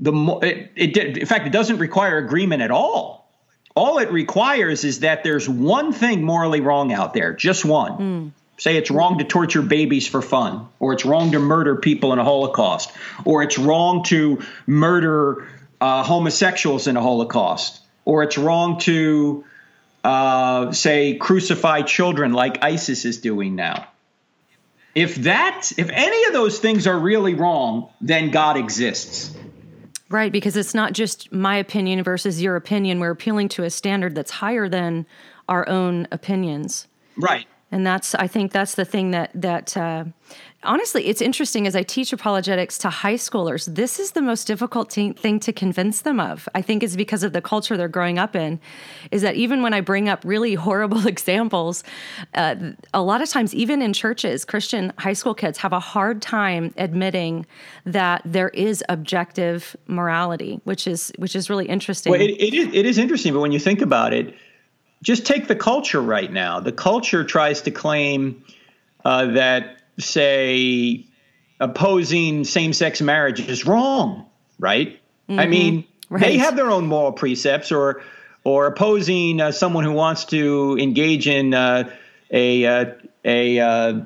The 0.00 0.12
more 0.12 0.44
it, 0.44 0.72
it, 0.76 0.96
in 0.96 1.26
fact, 1.26 1.46
it 1.46 1.52
doesn't 1.52 1.78
require 1.78 2.18
agreement 2.18 2.62
at 2.62 2.70
all. 2.70 3.30
All 3.74 3.98
it 3.98 4.10
requires 4.10 4.84
is 4.84 5.00
that 5.00 5.22
there's 5.22 5.48
one 5.48 5.92
thing 5.92 6.22
morally 6.22 6.60
wrong 6.60 6.92
out 6.92 7.12
there, 7.12 7.34
just 7.34 7.64
one. 7.64 7.92
Mm 7.98 8.32
say 8.58 8.76
it's 8.76 8.90
wrong 8.90 9.18
to 9.18 9.24
torture 9.24 9.62
babies 9.62 10.06
for 10.08 10.22
fun, 10.22 10.68
or 10.78 10.92
it's 10.92 11.04
wrong 11.04 11.32
to 11.32 11.38
murder 11.38 11.76
people 11.76 12.12
in 12.12 12.18
a 12.18 12.24
Holocaust, 12.24 12.90
or 13.24 13.42
it's 13.42 13.58
wrong 13.58 14.02
to 14.04 14.42
murder 14.66 15.48
uh, 15.80 16.02
homosexuals 16.02 16.86
in 16.86 16.96
a 16.96 17.02
Holocaust, 17.02 17.82
or 18.04 18.22
it's 18.22 18.38
wrong 18.38 18.78
to, 18.80 19.44
uh, 20.04 20.72
say, 20.72 21.16
crucify 21.16 21.82
children 21.82 22.32
like 22.32 22.62
ISIS 22.62 23.04
is 23.04 23.18
doing 23.18 23.56
now. 23.56 23.88
If 24.94 25.16
that, 25.16 25.72
if 25.76 25.90
any 25.90 26.24
of 26.24 26.32
those 26.32 26.58
things 26.58 26.86
are 26.86 26.98
really 26.98 27.34
wrong, 27.34 27.90
then 28.00 28.30
God 28.30 28.56
exists. 28.56 29.36
Right, 30.08 30.30
because 30.30 30.56
it's 30.56 30.74
not 30.74 30.92
just 30.92 31.32
my 31.32 31.56
opinion 31.56 32.02
versus 32.04 32.40
your 32.40 32.54
opinion. 32.56 33.00
We're 33.00 33.10
appealing 33.10 33.48
to 33.50 33.64
a 33.64 33.70
standard 33.70 34.14
that's 34.14 34.30
higher 34.30 34.68
than 34.68 35.06
our 35.48 35.68
own 35.68 36.06
opinions. 36.12 36.86
Right 37.16 37.46
and 37.70 37.86
that's 37.86 38.14
i 38.14 38.26
think 38.26 38.52
that's 38.52 38.74
the 38.74 38.84
thing 38.84 39.10
that 39.10 39.30
that 39.34 39.76
uh, 39.76 40.04
honestly 40.62 41.06
it's 41.06 41.20
interesting 41.20 41.66
as 41.66 41.74
i 41.74 41.82
teach 41.82 42.12
apologetics 42.12 42.78
to 42.78 42.88
high 42.88 43.14
schoolers 43.14 43.72
this 43.74 43.98
is 43.98 44.12
the 44.12 44.22
most 44.22 44.46
difficult 44.46 44.90
t- 44.90 45.12
thing 45.12 45.40
to 45.40 45.52
convince 45.52 46.02
them 46.02 46.20
of 46.20 46.48
i 46.54 46.62
think 46.62 46.82
it's 46.82 46.96
because 46.96 47.22
of 47.22 47.32
the 47.32 47.40
culture 47.40 47.76
they're 47.76 47.88
growing 47.88 48.18
up 48.18 48.36
in 48.36 48.60
is 49.10 49.22
that 49.22 49.34
even 49.34 49.62
when 49.62 49.72
i 49.72 49.80
bring 49.80 50.08
up 50.08 50.22
really 50.24 50.54
horrible 50.66 51.06
examples 51.14 51.82
uh, 52.34 52.54
a 52.94 53.02
lot 53.02 53.20
of 53.20 53.28
times 53.28 53.54
even 53.54 53.82
in 53.82 53.92
churches 53.92 54.44
christian 54.44 54.92
high 54.98 55.12
school 55.12 55.34
kids 55.34 55.58
have 55.58 55.72
a 55.72 55.80
hard 55.80 56.22
time 56.22 56.72
admitting 56.76 57.44
that 57.84 58.22
there 58.24 58.50
is 58.50 58.82
objective 58.88 59.76
morality 59.86 60.60
which 60.64 60.86
is 60.86 61.12
which 61.18 61.36
is 61.36 61.48
really 61.48 61.66
interesting. 61.66 62.10
Well, 62.10 62.20
it, 62.20 62.30
it, 62.30 62.54
is, 62.54 62.68
it 62.72 62.86
is 62.86 62.98
interesting 62.98 63.32
but 63.32 63.40
when 63.40 63.52
you 63.52 63.58
think 63.58 63.80
about 63.80 64.12
it 64.12 64.34
just 65.02 65.26
take 65.26 65.48
the 65.48 65.56
culture 65.56 66.00
right 66.00 66.30
now. 66.30 66.60
The 66.60 66.72
culture 66.72 67.24
tries 67.24 67.62
to 67.62 67.70
claim 67.70 68.44
uh, 69.04 69.26
that, 69.32 69.78
say, 69.98 71.06
opposing 71.60 72.44
same 72.44 72.72
sex 72.72 73.00
marriage 73.00 73.40
is 73.40 73.66
wrong, 73.66 74.26
right? 74.58 75.00
Mm-hmm. 75.28 75.40
I 75.40 75.46
mean, 75.46 75.84
right. 76.08 76.20
they 76.20 76.38
have 76.38 76.56
their 76.56 76.70
own 76.70 76.86
moral 76.86 77.12
precepts, 77.12 77.72
or 77.72 78.02
or 78.44 78.66
opposing 78.66 79.40
uh, 79.40 79.52
someone 79.52 79.84
who 79.84 79.92
wants 79.92 80.26
to 80.26 80.76
engage 80.80 81.26
in 81.26 81.54
uh, 81.54 81.90
a 82.30 82.64
uh, 82.64 82.84
a 83.24 83.58
uh, 83.58 84.00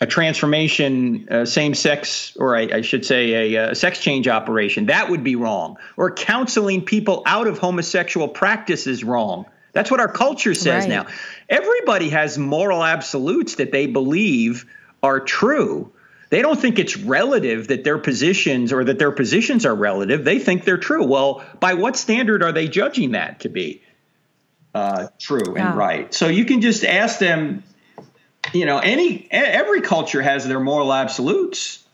a 0.00 0.06
transformation, 0.06 1.28
uh, 1.30 1.44
same 1.44 1.74
sex, 1.74 2.36
or 2.36 2.56
I, 2.56 2.62
I 2.62 2.80
should 2.80 3.06
say 3.06 3.54
a, 3.54 3.70
a, 3.70 3.74
sex 3.76 4.00
change 4.00 4.26
operation. 4.26 4.86
That 4.86 5.10
would 5.10 5.22
be 5.22 5.36
wrong. 5.36 5.76
Or 5.96 6.10
counseling 6.10 6.84
people 6.84 7.22
out 7.24 7.46
of 7.46 7.58
homosexual 7.58 8.26
practice 8.26 8.88
is 8.88 9.04
wrong. 9.04 9.46
That's 9.72 9.90
what 9.90 10.00
our 10.00 10.10
culture 10.10 10.54
says 10.54 10.84
right. 10.84 10.88
now. 10.88 11.06
Everybody 11.48 12.10
has 12.10 12.38
moral 12.38 12.84
absolutes 12.84 13.56
that 13.56 13.72
they 13.72 13.86
believe 13.86 14.66
are 15.02 15.20
true. 15.20 15.92
They 16.30 16.42
don't 16.42 16.58
think 16.58 16.78
it's 16.78 16.96
relative 16.96 17.68
that 17.68 17.84
their 17.84 17.98
positions 17.98 18.72
or 18.72 18.84
that 18.84 18.98
their 18.98 19.10
positions 19.12 19.66
are 19.66 19.74
relative. 19.74 20.24
They 20.24 20.38
think 20.38 20.64
they're 20.64 20.78
true. 20.78 21.04
Well, 21.04 21.44
by 21.60 21.74
what 21.74 21.96
standard 21.96 22.42
are 22.42 22.52
they 22.52 22.68
judging 22.68 23.12
that 23.12 23.40
to 23.40 23.48
be 23.48 23.82
uh, 24.74 25.08
true 25.18 25.54
yeah. 25.56 25.70
and 25.70 25.78
right? 25.78 26.14
So 26.14 26.28
you 26.28 26.44
can 26.44 26.60
just 26.60 26.84
ask 26.84 27.18
them 27.18 27.64
you 28.52 28.66
know, 28.66 28.78
any 28.78 29.28
every 29.30 29.80
culture 29.80 30.20
has 30.20 30.46
their 30.46 30.60
moral 30.60 30.92
absolutes. 30.92 31.84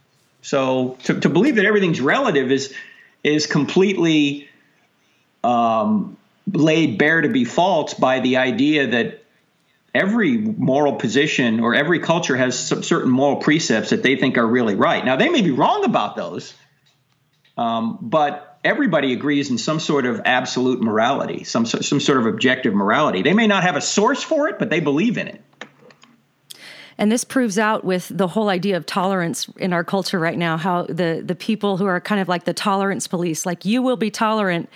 So 0.43 0.97
to, 1.05 1.21
to 1.21 1.29
believe 1.29 1.57
that 1.57 1.67
everything's 1.67 2.01
relative 2.01 2.51
is 2.51 2.75
is 3.23 3.47
completely 3.47 4.49
um, 5.45 6.17
laid 6.53 6.99
bare 6.99 7.21
to 7.21 7.29
be 7.29 7.45
false 7.45 7.95
by 7.95 8.21
the 8.21 8.37
idea 8.39 8.89
that 8.89 9.25
every 9.95 10.37
moral 10.39 10.95
position 10.95 11.61
or 11.61 11.75
every 11.75 12.01
culture 12.01 12.37
has 12.37 12.59
some 12.59 12.83
certain 12.83 13.11
moral 13.11 13.37
precepts 13.37 13.91
that 13.91 14.03
they 14.03 14.17
think 14.17 14.37
are 14.39 14.47
really 14.47 14.75
right. 14.75 15.05
Now 15.05 15.17
they 15.17 15.29
may 15.29 15.43
be 15.43 15.51
wrong 15.51 15.85
about 15.85 16.17
those, 16.17 16.55
um, 17.57 17.99
but 18.01 18.59
everybody 18.65 19.13
agrees 19.13 19.51
in 19.51 19.59
some 19.59 19.81
sort 19.81 20.07
of 20.07 20.21
absolute 20.25 20.81
morality, 20.81 21.45
some 21.45 21.67
some 21.67 22.01
sort 22.01 22.19
of 22.19 22.27
objective 22.27 22.75
morality. 22.75 23.23
They 23.23 23.35
may 23.35 23.47
not 23.47 23.63
have 23.63 23.77
a 23.77 23.81
source 23.81 24.23
for 24.23 24.49
it, 24.49 24.59
but 24.59 24.71
they 24.71 24.81
believe 24.81 25.19
in 25.19 25.29
it. 25.29 25.43
And 27.01 27.13
this 27.13 27.23
proves 27.23 27.59
out 27.59 27.85
with 27.85 28.11
the 28.13 28.27
whole 28.27 28.49
idea 28.49 28.77
of 28.77 28.85
tolerance 28.85 29.49
in 29.57 29.73
our 29.73 29.85
culture 29.85 30.19
right 30.19 30.37
now, 30.37 30.57
how 30.57 30.83
the, 30.83 31.23
the 31.25 31.37
people 31.37 31.77
who 31.77 31.87
are 31.87 32.01
kind 32.01 32.21
of 32.21 32.29
like 32.29 32.45
the 32.45 32.53
tolerance 32.53 33.07
police, 33.07 33.47
like 33.47 33.65
you 33.65 33.83
will 33.83 33.97
be 33.97 34.11
tolerant 34.11 34.69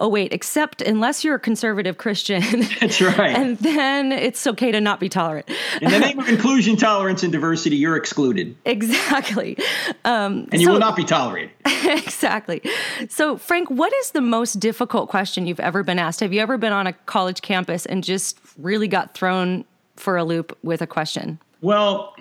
oh 0.00 0.08
wait 0.08 0.32
except 0.32 0.82
unless 0.82 1.24
you're 1.24 1.36
a 1.36 1.40
conservative 1.40 1.98
christian. 1.98 2.42
That's 2.80 3.00
right. 3.00 3.36
And 3.36 3.58
then 3.58 4.12
it's 4.12 4.46
okay 4.46 4.72
to 4.72 4.80
not 4.80 5.00
be 5.00 5.08
tolerant. 5.08 5.48
In 5.80 5.90
the 5.90 5.98
name 5.98 6.18
of 6.18 6.28
inclusion 6.28 6.76
tolerance 6.76 7.22
and 7.22 7.32
diversity 7.32 7.76
you're 7.76 7.96
excluded. 7.96 8.56
Exactly. 8.64 9.58
Um, 10.04 10.48
and 10.52 10.60
you 10.60 10.66
so, 10.66 10.72
will 10.72 10.80
not 10.80 10.96
be 10.96 11.04
tolerated. 11.04 11.50
Exactly. 11.88 12.60
So 13.08 13.36
frank 13.36 13.70
what 13.70 13.92
is 13.94 14.10
the 14.10 14.20
most 14.20 14.60
difficult 14.60 15.08
question 15.08 15.46
you've 15.46 15.60
ever 15.60 15.82
been 15.82 15.98
asked? 15.98 16.20
Have 16.20 16.32
you 16.32 16.40
ever 16.40 16.58
been 16.58 16.72
on 16.72 16.86
a 16.86 16.92
college 16.92 17.40
campus 17.40 17.86
and 17.86 18.04
just 18.04 18.38
really 18.58 18.88
got 18.88 19.14
thrown 19.14 19.64
for 19.96 20.16
a 20.16 20.24
loop 20.24 20.56
with 20.62 20.82
a 20.82 20.86
question? 20.86 21.38
Well, 21.60 22.14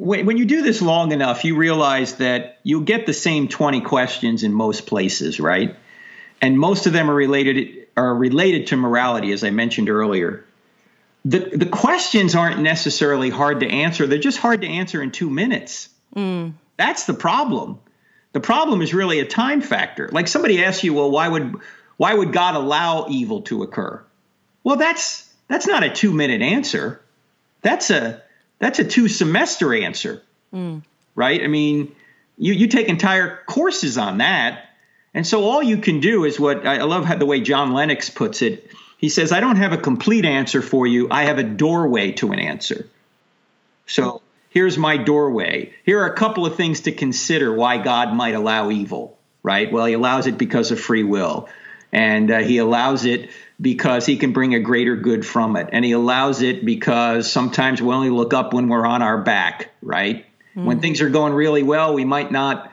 when, 0.00 0.38
you 0.38 0.46
do 0.46 0.62
this 0.62 0.80
long 0.80 1.12
enough, 1.12 1.44
you 1.44 1.56
realize 1.56 2.16
that 2.16 2.58
you 2.62 2.82
get 2.82 3.04
the 3.04 3.12
same 3.12 3.48
20 3.48 3.82
questions 3.82 4.42
in 4.42 4.52
most 4.54 4.86
places, 4.86 5.38
right? 5.38 5.76
And 6.40 6.58
most 6.58 6.86
of 6.86 6.92
them 6.92 7.10
are 7.10 7.14
related 7.14 7.86
are 7.96 8.14
related 8.14 8.68
to 8.68 8.76
morality, 8.76 9.32
as 9.32 9.44
I 9.44 9.50
mentioned 9.50 9.90
earlier. 9.90 10.44
The 11.24 11.38
the 11.38 11.66
questions 11.66 12.34
aren't 12.34 12.60
necessarily 12.60 13.30
hard 13.30 13.60
to 13.60 13.68
answer; 13.68 14.06
they're 14.06 14.18
just 14.18 14.38
hard 14.38 14.62
to 14.62 14.66
answer 14.66 15.02
in 15.02 15.10
two 15.10 15.28
minutes. 15.28 15.88
Mm. 16.16 16.54
That's 16.76 17.04
the 17.04 17.14
problem. 17.14 17.78
The 18.32 18.40
problem 18.40 18.80
is 18.80 18.94
really 18.94 19.20
a 19.20 19.26
time 19.26 19.60
factor. 19.60 20.08
Like 20.10 20.28
somebody 20.28 20.64
asks 20.64 20.82
you, 20.82 20.94
"Well, 20.94 21.10
why 21.10 21.28
would 21.28 21.56
why 21.98 22.14
would 22.14 22.32
God 22.32 22.54
allow 22.54 23.06
evil 23.08 23.42
to 23.42 23.62
occur?" 23.62 24.02
Well, 24.64 24.76
that's 24.76 25.30
that's 25.48 25.66
not 25.66 25.82
a 25.82 25.90
two 25.90 26.12
minute 26.12 26.40
answer 26.40 27.02
that's 27.62 27.90
a 27.90 28.22
that's 28.58 28.78
a 28.78 28.84
two 28.84 29.08
semester 29.08 29.74
answer, 29.74 30.22
mm. 30.52 30.82
right? 31.14 31.42
I 31.42 31.46
mean, 31.46 31.94
you 32.38 32.52
you 32.52 32.68
take 32.68 32.88
entire 32.88 33.40
courses 33.46 33.98
on 33.98 34.18
that, 34.18 34.69
and 35.14 35.26
so 35.26 35.44
all 35.44 35.62
you 35.62 35.78
can 35.78 36.00
do 36.00 36.24
is 36.24 36.38
what 36.38 36.66
I 36.66 36.82
love 36.82 37.04
how 37.04 37.16
the 37.16 37.26
way 37.26 37.40
John 37.40 37.72
Lennox 37.72 38.10
puts 38.10 38.42
it. 38.42 38.70
He 38.98 39.08
says, 39.08 39.32
"I 39.32 39.40
don't 39.40 39.56
have 39.56 39.72
a 39.72 39.78
complete 39.78 40.24
answer 40.24 40.62
for 40.62 40.86
you. 40.86 41.08
I 41.10 41.24
have 41.24 41.38
a 41.38 41.42
doorway 41.42 42.12
to 42.12 42.32
an 42.32 42.38
answer." 42.38 42.86
So 43.86 44.22
here's 44.50 44.78
my 44.78 44.96
doorway. 44.96 45.72
Here 45.84 46.00
are 46.00 46.06
a 46.06 46.16
couple 46.16 46.46
of 46.46 46.56
things 46.56 46.82
to 46.82 46.92
consider 46.92 47.52
why 47.52 47.78
God 47.78 48.14
might 48.14 48.34
allow 48.34 48.70
evil. 48.70 49.16
Right? 49.42 49.72
Well, 49.72 49.86
He 49.86 49.94
allows 49.94 50.26
it 50.26 50.36
because 50.36 50.70
of 50.70 50.78
free 50.78 51.02
will, 51.02 51.48
and 51.92 52.30
uh, 52.30 52.38
He 52.40 52.58
allows 52.58 53.04
it 53.06 53.30
because 53.60 54.06
he 54.06 54.16
can 54.16 54.32
bring 54.32 54.54
a 54.54 54.60
greater 54.60 54.96
good 54.96 55.26
from 55.26 55.56
it. 55.56 55.68
And 55.72 55.84
he 55.84 55.92
allows 55.92 56.40
it 56.42 56.64
because 56.64 57.30
sometimes 57.30 57.82
we 57.82 57.92
only 57.92 58.10
look 58.10 58.32
up 58.32 58.54
when 58.54 58.68
we're 58.68 58.86
on 58.86 59.02
our 59.02 59.18
back, 59.18 59.70
right? 59.82 60.24
Mm-hmm. 60.56 60.64
When 60.64 60.80
things 60.80 61.00
are 61.00 61.10
going 61.10 61.34
really 61.34 61.62
well, 61.62 61.94
we 61.94 62.04
might 62.04 62.32
not 62.32 62.72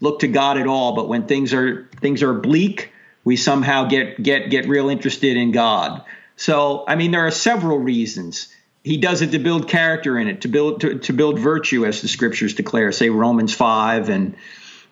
look 0.00 0.20
to 0.20 0.28
God 0.28 0.58
at 0.58 0.66
all, 0.66 0.94
but 0.94 1.08
when 1.08 1.26
things 1.26 1.52
are 1.52 1.88
things 2.00 2.22
are 2.22 2.34
bleak, 2.34 2.92
we 3.24 3.36
somehow 3.36 3.88
get 3.88 4.22
get 4.22 4.50
get 4.50 4.68
real 4.68 4.88
interested 4.88 5.36
in 5.36 5.52
God. 5.52 6.02
So, 6.36 6.84
I 6.86 6.96
mean, 6.96 7.12
there 7.12 7.26
are 7.26 7.30
several 7.30 7.78
reasons. 7.78 8.48
He 8.84 8.98
does 8.98 9.22
it 9.22 9.32
to 9.32 9.38
build 9.38 9.68
character 9.68 10.18
in 10.18 10.28
it, 10.28 10.42
to 10.42 10.48
build 10.48 10.80
to, 10.82 10.98
to 10.98 11.12
build 11.12 11.38
virtue, 11.38 11.86
as 11.86 12.02
the 12.02 12.08
scriptures 12.08 12.54
declare, 12.54 12.92
say 12.92 13.10
Romans 13.10 13.54
five 13.54 14.08
and 14.10 14.36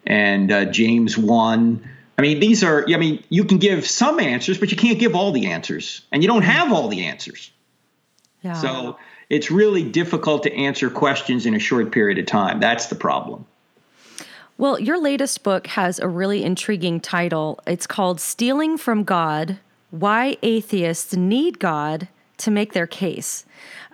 and 0.07 0.51
uh, 0.51 0.65
James 0.67 1.17
one. 1.17 1.89
I 2.17 2.23
mean, 2.23 2.39
these 2.39 2.63
are, 2.63 2.85
I 2.89 2.97
mean, 2.97 3.25
you 3.29 3.45
can 3.45 3.59
give 3.59 3.87
some 3.87 4.21
answers, 4.21 4.57
but 4.57 4.71
you 4.71 4.77
can't 4.77 5.01
give 5.01 5.17
all 5.17 5.33
the 5.33 5.47
answers, 5.47 6.03
and 6.13 6.23
you 6.23 6.29
don't 6.29 6.43
have 6.43 6.73
all 6.73 6.87
the 6.87 7.07
answers. 7.07 7.51
Yeah. 8.41 8.53
So 8.53 8.99
it's 9.29 9.51
really 9.51 9.83
difficult 9.83 10.45
to 10.45 10.55
answer 10.55 10.91
questions 10.91 11.45
in 11.45 11.55
a 11.55 11.59
short 11.59 11.91
period 11.91 12.19
of 12.19 12.27
time. 12.27 12.61
That's 12.61 12.87
the 12.87 12.95
problem. 12.95 13.47
Well, 14.57 14.79
your 14.79 15.01
latest 15.01 15.43
book 15.43 15.67
has 15.69 15.99
a 15.99 16.07
really 16.07 16.45
intriguing 16.45 17.01
title. 17.01 17.59
It's 17.67 17.89
called 17.89 18.21
Stealing 18.21 18.79
from 18.79 19.03
God 19.03 19.59
Why 19.91 20.37
Atheists 20.43 21.17
Need 21.17 21.59
God 21.59 22.07
to 22.37 22.53
Make 22.53 22.73
Their 22.73 22.87
Case. 22.87 23.45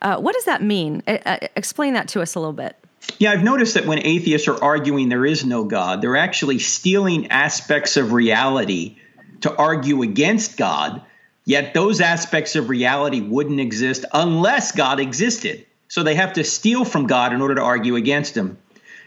Uh, 0.02 0.18
what 0.18 0.34
does 0.34 0.44
that 0.44 0.62
mean? 0.62 1.02
Uh, 1.06 1.38
explain 1.56 1.94
that 1.94 2.08
to 2.08 2.20
us 2.20 2.34
a 2.34 2.40
little 2.40 2.52
bit. 2.52 2.76
Yeah, 3.18 3.32
I've 3.32 3.42
noticed 3.42 3.72
that 3.74 3.86
when 3.86 4.00
atheists 4.00 4.48
are 4.48 4.62
arguing 4.62 5.08
there 5.08 5.24
is 5.24 5.46
no 5.46 5.64
God, 5.64 6.02
they're 6.02 6.16
actually 6.16 6.58
stealing 6.58 7.28
aspects 7.28 7.96
of 7.96 8.12
reality 8.12 8.98
to 9.40 9.56
argue 9.56 10.02
against 10.02 10.58
God, 10.58 11.00
yet 11.46 11.72
those 11.72 12.02
aspects 12.02 12.54
of 12.54 12.68
reality 12.68 13.22
wouldn't 13.22 13.60
exist 13.60 14.04
unless 14.12 14.72
God 14.72 15.00
existed. 15.00 15.64
So 15.88 16.02
they 16.02 16.16
have 16.16 16.34
to 16.34 16.44
steal 16.44 16.84
from 16.84 17.06
God 17.06 17.32
in 17.32 17.40
order 17.40 17.54
to 17.54 17.62
argue 17.62 17.96
against 17.96 18.36
him. 18.36 18.58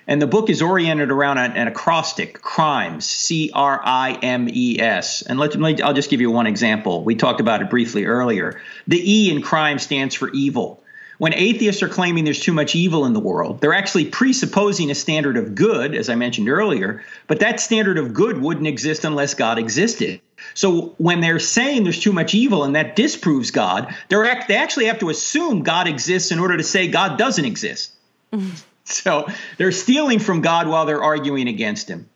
And 0.07 0.21
the 0.21 0.27
book 0.27 0.49
is 0.49 0.61
oriented 0.61 1.11
around 1.11 1.37
an, 1.37 1.53
an 1.53 1.67
acrostic, 1.67 2.41
crimes, 2.41 3.05
C 3.05 3.51
R 3.53 3.81
I 3.83 4.13
M 4.21 4.49
E 4.51 4.79
S. 4.79 5.21
And 5.21 5.39
let, 5.39 5.55
let, 5.55 5.81
I'll 5.81 5.93
just 5.93 6.09
give 6.09 6.21
you 6.21 6.31
one 6.31 6.47
example. 6.47 7.03
We 7.03 7.15
talked 7.15 7.39
about 7.39 7.61
it 7.61 7.69
briefly 7.69 8.05
earlier. 8.05 8.61
The 8.87 8.99
E 8.99 9.31
in 9.31 9.41
crime 9.41 9.79
stands 9.79 10.15
for 10.15 10.29
evil 10.31 10.83
when 11.17 11.33
atheists 11.33 11.83
are 11.83 11.87
claiming 11.87 12.25
there's 12.25 12.39
too 12.39 12.53
much 12.53 12.75
evil 12.75 13.05
in 13.05 13.13
the 13.13 13.19
world, 13.19 13.61
they're 13.61 13.73
actually 13.73 14.05
presupposing 14.05 14.91
a 14.91 14.95
standard 14.95 15.37
of 15.37 15.55
good, 15.55 15.95
as 15.95 16.09
I 16.09 16.15
mentioned 16.15 16.49
earlier, 16.49 17.03
but 17.27 17.39
that 17.39 17.59
standard 17.59 17.97
of 17.97 18.13
good 18.13 18.41
wouldn't 18.41 18.67
exist 18.67 19.05
unless 19.05 19.33
God 19.33 19.57
existed. 19.57 20.19
So 20.53 20.95
when 20.97 21.21
they're 21.21 21.39
saying 21.39 21.83
there's 21.83 21.99
too 21.99 22.11
much 22.11 22.35
evil 22.35 22.63
and 22.63 22.75
that 22.75 22.95
disproves 22.95 23.51
God, 23.51 23.95
they 24.09 24.55
actually 24.55 24.85
have 24.85 24.99
to 24.99 25.09
assume 25.09 25.63
God 25.63 25.87
exists 25.87 26.31
in 26.31 26.39
order 26.39 26.57
to 26.57 26.63
say 26.63 26.87
God 26.87 27.17
doesn't 27.17 27.45
exist. 27.45 27.93
So 28.93 29.27
they're 29.57 29.71
stealing 29.71 30.19
from 30.19 30.41
God 30.41 30.67
while 30.67 30.85
they're 30.85 31.01
arguing 31.01 31.47
against 31.47 31.87
him. 31.87 32.09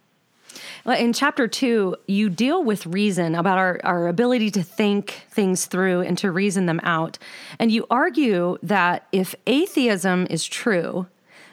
In 0.85 1.11
chapter 1.11 1.47
two, 1.47 1.97
you 2.07 2.29
deal 2.29 2.63
with 2.63 2.85
reason 2.85 3.35
about 3.35 3.57
our, 3.57 3.79
our 3.83 4.07
ability 4.07 4.51
to 4.51 4.63
think 4.63 5.25
things 5.29 5.65
through 5.65 6.01
and 6.01 6.17
to 6.19 6.31
reason 6.31 6.65
them 6.65 6.79
out. 6.83 7.17
And 7.59 7.71
you 7.71 7.85
argue 7.89 8.57
that 8.63 9.05
if 9.11 9.35
atheism 9.45 10.27
is 10.29 10.45
true, 10.45 11.07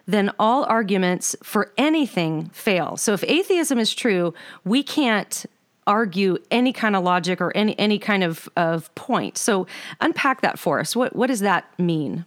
then 0.07 0.31
all 0.38 0.64
arguments 0.64 1.35
for 1.42 1.72
anything 1.77 2.50
fail. 2.50 2.96
So 2.96 3.12
if 3.12 3.24
atheism 3.24 3.79
is 3.79 3.92
true, 3.92 4.35
we 4.64 4.85
can't 4.85 5.46
argue 5.87 6.38
any 6.50 6.72
kind 6.72 6.94
of 6.94 7.03
logic 7.03 7.40
or 7.40 7.55
any 7.57 7.79
any 7.79 7.98
kind 7.98 8.22
of, 8.22 8.48
of 8.57 8.94
point. 8.94 9.37
So 9.37 9.66
unpack 10.00 10.42
that 10.42 10.59
for 10.59 10.79
us. 10.79 10.94
What 10.94 11.16
what 11.16 11.27
does 11.27 11.40
that 11.40 11.77
mean? 11.79 12.24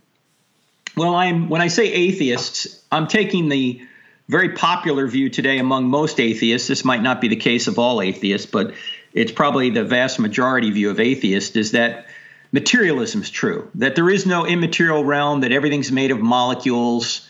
Well, 0.97 1.13
I'm 1.13 1.47
when 1.47 1.61
I 1.61 1.67
say 1.67 1.93
atheists, 1.93 2.81
I'm 2.91 3.07
taking 3.07 3.49
the 3.49 3.81
very 4.27 4.53
popular 4.53 5.05
view 5.05 5.29
today 5.29 5.59
among 5.59 5.85
most 5.85 6.19
atheists. 6.19 6.67
This 6.67 6.83
might 6.83 7.03
not 7.03 7.21
be 7.21 7.27
the 7.27 7.35
case 7.35 7.67
of 7.67 7.77
all 7.77 8.01
atheists, 8.01 8.49
but 8.49 8.73
it's 9.13 9.31
probably 9.31 9.69
the 9.69 9.83
vast 9.83 10.17
majority 10.17 10.71
view 10.71 10.89
of 10.89 10.99
atheists 10.99 11.55
is 11.55 11.73
that 11.73 12.07
materialism 12.51 13.21
is 13.21 13.29
true, 13.29 13.69
that 13.75 13.95
there 13.95 14.09
is 14.09 14.25
no 14.25 14.47
immaterial 14.47 15.05
realm, 15.05 15.41
that 15.41 15.51
everything's 15.51 15.91
made 15.91 16.09
of 16.09 16.19
molecules, 16.19 17.29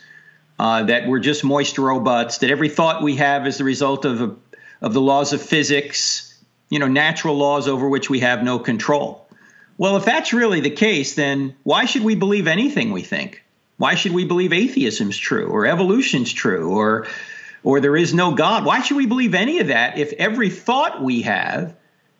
uh, 0.57 0.83
that 0.83 1.05
we're 1.05 1.19
just 1.19 1.43
moist 1.43 1.77
robots, 1.77 2.37
that 2.37 2.49
every 2.49 2.69
thought 2.69 3.03
we 3.03 3.17
have 3.17 3.47
is 3.47 3.57
the 3.57 3.65
result 3.65 4.05
of, 4.05 4.21
a, 4.21 4.33
of 4.81 4.93
the 4.93 5.01
laws 5.01 5.33
of 5.33 5.41
physics, 5.41 6.41
you 6.69 6.79
know, 6.79 6.87
natural 6.87 7.35
laws 7.35 7.67
over 7.67 7.89
which 7.89 8.09
we 8.09 8.21
have 8.21 8.43
no 8.43 8.59
control. 8.59 9.27
Well, 9.77 9.97
if 9.97 10.05
that's 10.05 10.31
really 10.31 10.61
the 10.61 10.69
case, 10.69 11.15
then 11.15 11.53
why 11.63 11.83
should 11.83 12.05
we 12.05 12.15
believe 12.15 12.47
anything 12.47 12.93
we 12.93 13.01
think? 13.01 13.43
Why 13.77 13.95
should 13.95 14.13
we 14.13 14.25
believe 14.25 14.51
atheism's 14.53 15.17
true 15.17 15.47
or 15.47 15.65
evolution's 15.65 16.33
true 16.33 16.71
or 16.71 17.07
or 17.63 17.79
there 17.79 17.97
is 17.97 18.13
no 18.13 18.33
God? 18.33 18.65
Why 18.65 18.81
should 18.81 18.97
we 18.97 19.05
believe 19.05 19.33
any 19.33 19.59
of 19.59 19.67
that 19.67 19.97
if 19.97 20.13
every 20.13 20.49
thought 20.49 21.03
we 21.03 21.23
have 21.23 21.75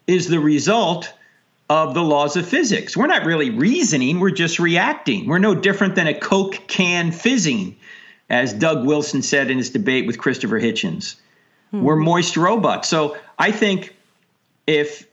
is 0.06 0.28
the 0.28 0.40
result 0.40 1.14
of 1.70 1.94
the 1.94 2.04
laws 2.04 2.36
of 2.36 2.48
physics? 2.48 2.98
We're 2.98 3.08
not 3.08 3.26
really 3.26 3.50
reasoning, 3.50 4.20
we're 4.20 4.32
just 4.32 4.60
reacting. 4.60 5.28
We're 5.28 5.38
no 5.38 5.56
different 5.56 5.96
than 5.96 6.08
a 6.08 6.14
Coke 6.14 6.68
can 6.68 7.12
fizzing, 7.12 7.78
as 8.30 8.54
Doug 8.54 8.86
Wilson 8.86 9.22
said 9.22 9.50
in 9.50 9.58
his 9.58 9.70
debate 9.70 10.06
with 10.06 10.18
Christopher 10.18 10.60
Hitchens. 10.60 11.16
Hmm. 11.72 11.82
We're 11.82 11.96
moist 11.96 12.38
robots. 12.38 12.88
So 12.88 13.18
I 13.38 13.52
think 13.52 13.96
if 14.66 15.08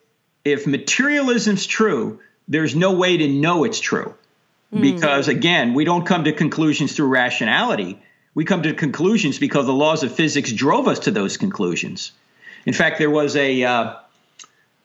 if 0.45 0.67
materialism's 0.67 1.65
true, 1.65 2.21
there's 2.49 2.75
no 2.75 2.93
way 2.93 3.17
to 3.17 3.29
know 3.29 3.65
it's 3.65 3.81
true. 3.81 4.15
Mm. 4.75 4.81
Because 4.81 5.29
again, 5.29 5.75
we 5.75 5.85
don't 5.85 6.05
come 6.05 6.25
to 6.25 6.33
conclusions 6.33 6.95
through 6.95 7.07
rationality. 7.07 8.03
We 8.35 8.45
come 8.45 8.65
to 8.65 8.75
conclusions 8.75 9.39
because 9.39 9.67
the 9.67 9.73
laws 9.73 10.03
of 10.03 10.13
physics 10.13 10.53
drove 10.53 10.89
us 10.89 11.01
to 11.01 11.13
those 11.13 11.37
conclusions. 11.37 12.11
In 12.67 12.73
fact, 12.73 12.99
there 12.99 13.11
was 13.11 13.37
a 13.37 13.63
uh, 13.63 13.95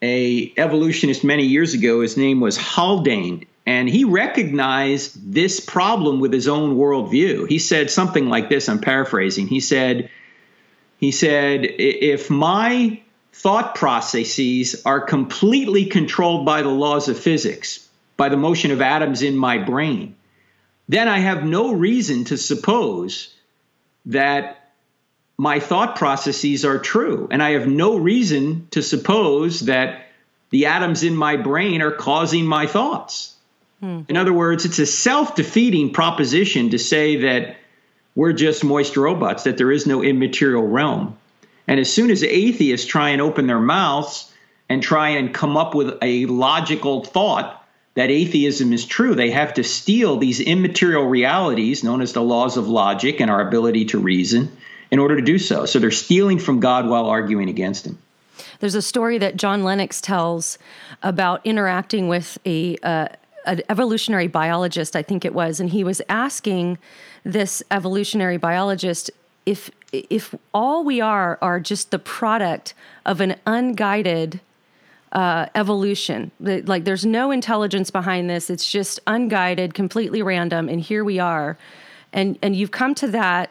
a 0.02 0.54
evolutionist 0.58 1.23
many 1.23 1.45
years 1.45 1.73
ago. 1.73 2.02
His 2.02 2.17
name 2.17 2.39
was 2.39 2.56
Haldane, 2.58 3.47
and 3.65 3.89
he 3.89 4.04
recognized 4.04 5.34
this 5.34 5.60
problem 5.60 6.19
with 6.19 6.32
his 6.32 6.47
own 6.47 6.78
worldview. 6.78 7.49
He 7.49 7.58
said 7.58 7.89
something 7.89 8.30
like 8.30 8.49
this. 8.49 8.69
I'm 8.69 8.80
paraphrasing. 8.80 9.47
He 9.47 9.60
said, 9.60 10.12
he 10.99 11.12
said, 11.12 11.65
if 11.65 12.30
my 12.30 13.02
thought 13.34 13.73
processes 13.73 14.84
are 14.86 15.02
completely 15.02 15.86
controlled 15.86 16.45
by 16.45 16.62
the 16.62 16.69
laws 16.69 17.10
of 17.10 17.17
physics, 17.17 17.88
by 18.19 18.27
the 18.27 18.38
motion 18.38 18.71
of 18.71 18.82
atoms 18.82 19.21
in 19.21 19.38
my 19.38 19.58
brain, 19.58 20.13
then 20.89 21.08
I 21.08 21.19
have 21.19 21.45
no 21.45 21.71
reason 21.71 22.25
to 22.25 22.38
suppose 22.38 23.34
that 24.08 24.73
my 25.38 25.62
thought 25.62 25.95
processes 25.95 26.65
are 26.65 26.79
true. 26.79 27.29
And 27.32 27.41
I 27.41 27.51
have 27.51 27.65
no 27.65 27.95
reason 27.95 28.67
to 28.71 28.84
suppose 28.84 29.62
that 29.62 30.08
the 30.49 30.65
atoms 30.65 31.01
in 31.01 31.15
my 31.15 31.38
brain 31.38 31.82
are 31.82 31.93
causing 31.93 32.45
my 32.45 32.67
thoughts. 32.67 33.36
Hmm. 33.79 34.01
In 34.10 34.17
other 34.17 34.34
words, 34.34 34.65
it's 34.65 34.79
a 34.79 34.86
self 34.86 35.36
defeating 35.36 35.93
proposition 35.93 36.71
to 36.71 36.77
say 36.77 37.21
that 37.21 37.55
we're 38.15 38.34
just 38.34 38.65
moist 38.65 38.97
robots, 38.97 39.43
that 39.43 39.58
there 39.58 39.71
is 39.71 39.88
no 39.88 40.03
immaterial 40.03 40.67
realm. 40.67 41.17
And 41.69 41.79
as 41.79 41.93
soon 41.93 42.12
as 42.12 42.21
atheists 42.21 42.86
try 42.86 43.12
and 43.12 43.21
open 43.21 43.47
their 43.47 43.62
mouths 43.62 44.29
and 44.67 44.84
try 44.84 45.10
and 45.10 45.34
come 45.34 45.55
up 45.55 45.73
with 45.73 45.97
a 46.01 46.25
logical 46.25 47.05
thought 47.05 47.59
that 47.99 48.09
atheism 48.09 48.71
is 48.71 48.85
true, 48.85 49.13
they 49.13 49.29
have 49.29 49.55
to 49.55 49.62
steal 49.62 50.15
these 50.15 50.39
immaterial 50.39 51.03
realities 51.03 51.83
known 51.83 52.01
as 52.01 52.13
the 52.13 52.21
laws 52.21 52.55
of 52.55 52.65
logic 52.65 53.19
and 53.19 53.29
our 53.29 53.45
ability 53.45 53.83
to 53.83 53.99
reason 53.99 54.49
in 54.89 54.99
order 54.99 55.17
to 55.17 55.21
do 55.21 55.38
so. 55.38 55.65
So 55.65 55.79
they're 55.79 55.91
stealing 55.91 56.39
from 56.39 56.62
God 56.62 56.88
while 56.88 57.07
arguing 57.07 57.49
against 57.49 57.85
him. 57.85 57.97
There's 58.62 58.75
a 58.75 58.81
story 58.81 59.17
that 59.17 59.35
John 59.35 59.65
Lennox 59.65 59.99
tells 59.99 60.57
about 61.03 61.45
interacting 61.45 62.07
with 62.07 62.38
a 62.45 62.77
uh, 62.77 63.09
an 63.45 63.63
evolutionary 63.67 64.27
biologist, 64.27 64.95
I 64.95 65.01
think 65.01 65.25
it 65.25 65.33
was, 65.33 65.59
and 65.59 65.69
he 65.69 65.83
was 65.83 66.01
asking 66.07 66.77
this 67.25 67.62
evolutionary 67.69 68.38
biologist 68.38 69.12
if 69.45 69.71
if 69.91 70.33
all 70.53 70.85
we 70.85 71.01
are 71.01 71.38
are 71.41 71.59
just 71.59 71.91
the 71.91 71.99
product 71.99 72.73
of 73.05 73.19
an 73.19 73.35
unguided 73.45 74.39
uh, 75.12 75.48
evolution, 75.56 76.32
like 76.39 76.86
there's 76.86 77.06
no 77.06 77.32
intelligence 77.32 77.89
behind 77.89 78.30
this, 78.30 78.50
it's 78.50 78.69
just 78.69 79.00
unguided, 79.08 79.74
completely 79.74 80.22
random, 80.22 80.69
and 80.69 80.82
here 80.82 81.04
we 81.04 81.19
are, 81.19 81.58
and 82.13 82.38
and 82.41 82.56
you've 82.56 82.72
come 82.72 82.93
to 82.95 83.08
that 83.08 83.50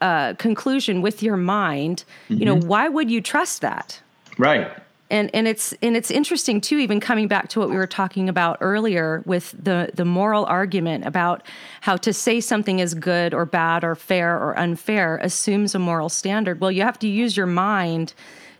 uh, 0.00 0.34
conclusion 0.34 1.02
with 1.02 1.22
your 1.22 1.36
mind. 1.36 2.04
Mm-hmm. 2.24 2.40
You 2.40 2.46
know, 2.46 2.56
mm-hmm. 2.56 2.68
why 2.68 2.88
would 2.88 3.10
you 3.10 3.20
trust 3.20 3.60
that? 3.60 4.00
Right 4.36 4.70
and 5.10 5.30
and 5.34 5.46
it's 5.46 5.72
and 5.82 5.96
it's 5.96 6.10
interesting 6.10 6.60
too 6.60 6.78
even 6.78 7.00
coming 7.00 7.28
back 7.28 7.48
to 7.48 7.60
what 7.60 7.70
we 7.70 7.76
were 7.76 7.86
talking 7.86 8.28
about 8.28 8.58
earlier 8.60 9.22
with 9.24 9.54
the 9.62 9.90
the 9.94 10.04
moral 10.04 10.44
argument 10.46 11.04
about 11.04 11.42
how 11.80 11.96
to 11.96 12.12
say 12.12 12.40
something 12.40 12.78
is 12.78 12.94
good 12.94 13.32
or 13.32 13.44
bad 13.44 13.84
or 13.84 13.94
fair 13.94 14.36
or 14.36 14.58
unfair 14.58 15.18
assumes 15.18 15.74
a 15.74 15.78
moral 15.78 16.08
standard 16.08 16.60
well 16.60 16.72
you 16.72 16.82
have 16.82 16.98
to 16.98 17.08
use 17.08 17.36
your 17.36 17.46
mind 17.46 18.14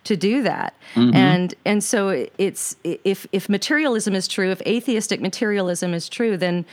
to 0.07 0.17
do 0.17 0.43
that 0.43 0.75
mm-hmm. 0.95 1.15
and 1.15 1.55
and 1.65 1.85
so 1.85 2.27
it's 2.39 2.77
if 2.85 3.27
if 3.33 3.49
materialism 3.49 4.15
is 4.15 4.27
true 4.27 4.51
if 4.51 4.63
atheistic 4.63 5.21
materialism 5.21 5.93
is 5.93 6.09
true 6.09 6.37
then 6.37 6.65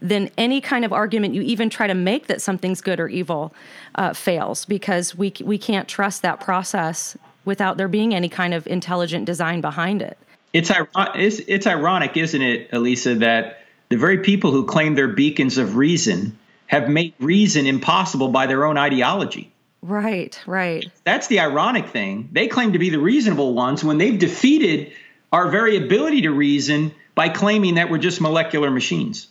then 0.00 0.30
any 0.38 0.60
kind 0.60 0.84
of 0.84 0.92
argument 0.92 1.34
you 1.34 1.42
even 1.42 1.68
try 1.68 1.86
to 1.86 1.94
make 1.94 2.26
that 2.26 2.40
something's 2.40 2.80
good 2.80 2.98
or 2.98 3.08
evil 3.08 3.54
uh, 3.94 4.12
fails 4.12 4.64
because 4.64 5.14
we 5.14 5.32
we 5.44 5.58
can't 5.58 5.88
trust 5.88 6.22
that 6.22 6.40
process 6.40 7.16
without 7.44 7.76
there 7.76 7.88
being 7.88 8.14
any 8.14 8.28
kind 8.28 8.54
of 8.54 8.66
intelligent 8.66 9.24
design 9.24 9.60
behind 9.60 10.02
it. 10.02 10.18
It's, 10.52 10.70
it's, 10.96 11.40
it's 11.46 11.66
ironic, 11.66 12.16
isn't 12.16 12.42
it, 12.42 12.70
Alisa, 12.70 13.20
that 13.20 13.64
the 13.88 13.96
very 13.96 14.18
people 14.18 14.50
who 14.50 14.66
claim 14.66 14.94
they're 14.94 15.08
beacons 15.08 15.58
of 15.58 15.76
reason 15.76 16.38
have 16.66 16.88
made 16.88 17.14
reason 17.18 17.66
impossible 17.66 18.28
by 18.28 18.46
their 18.46 18.64
own 18.64 18.76
ideology. 18.76 19.52
Right, 19.82 20.38
right. 20.46 20.90
That's 21.04 21.28
the 21.28 21.40
ironic 21.40 21.88
thing. 21.88 22.28
They 22.32 22.48
claim 22.48 22.74
to 22.74 22.78
be 22.78 22.90
the 22.90 22.98
reasonable 22.98 23.54
ones 23.54 23.82
when 23.82 23.98
they've 23.98 24.18
defeated 24.18 24.92
our 25.32 25.50
very 25.50 25.76
ability 25.76 26.22
to 26.22 26.30
reason 26.30 26.92
by 27.14 27.28
claiming 27.28 27.76
that 27.76 27.90
we're 27.90 27.98
just 27.98 28.20
molecular 28.20 28.70
machines. 28.70 29.28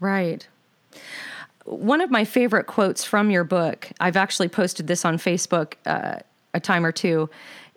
Right. 0.00 0.46
One 1.64 2.00
of 2.00 2.10
my 2.10 2.24
favorite 2.24 2.66
quotes 2.66 3.04
from 3.04 3.30
your 3.30 3.44
book, 3.44 3.90
I've 4.00 4.16
actually 4.16 4.48
posted 4.48 4.86
this 4.86 5.04
on 5.04 5.18
Facebook. 5.18 5.74
Uh, 5.86 6.16
a 6.54 6.60
time 6.60 6.86
or 6.86 6.92
two 6.92 7.28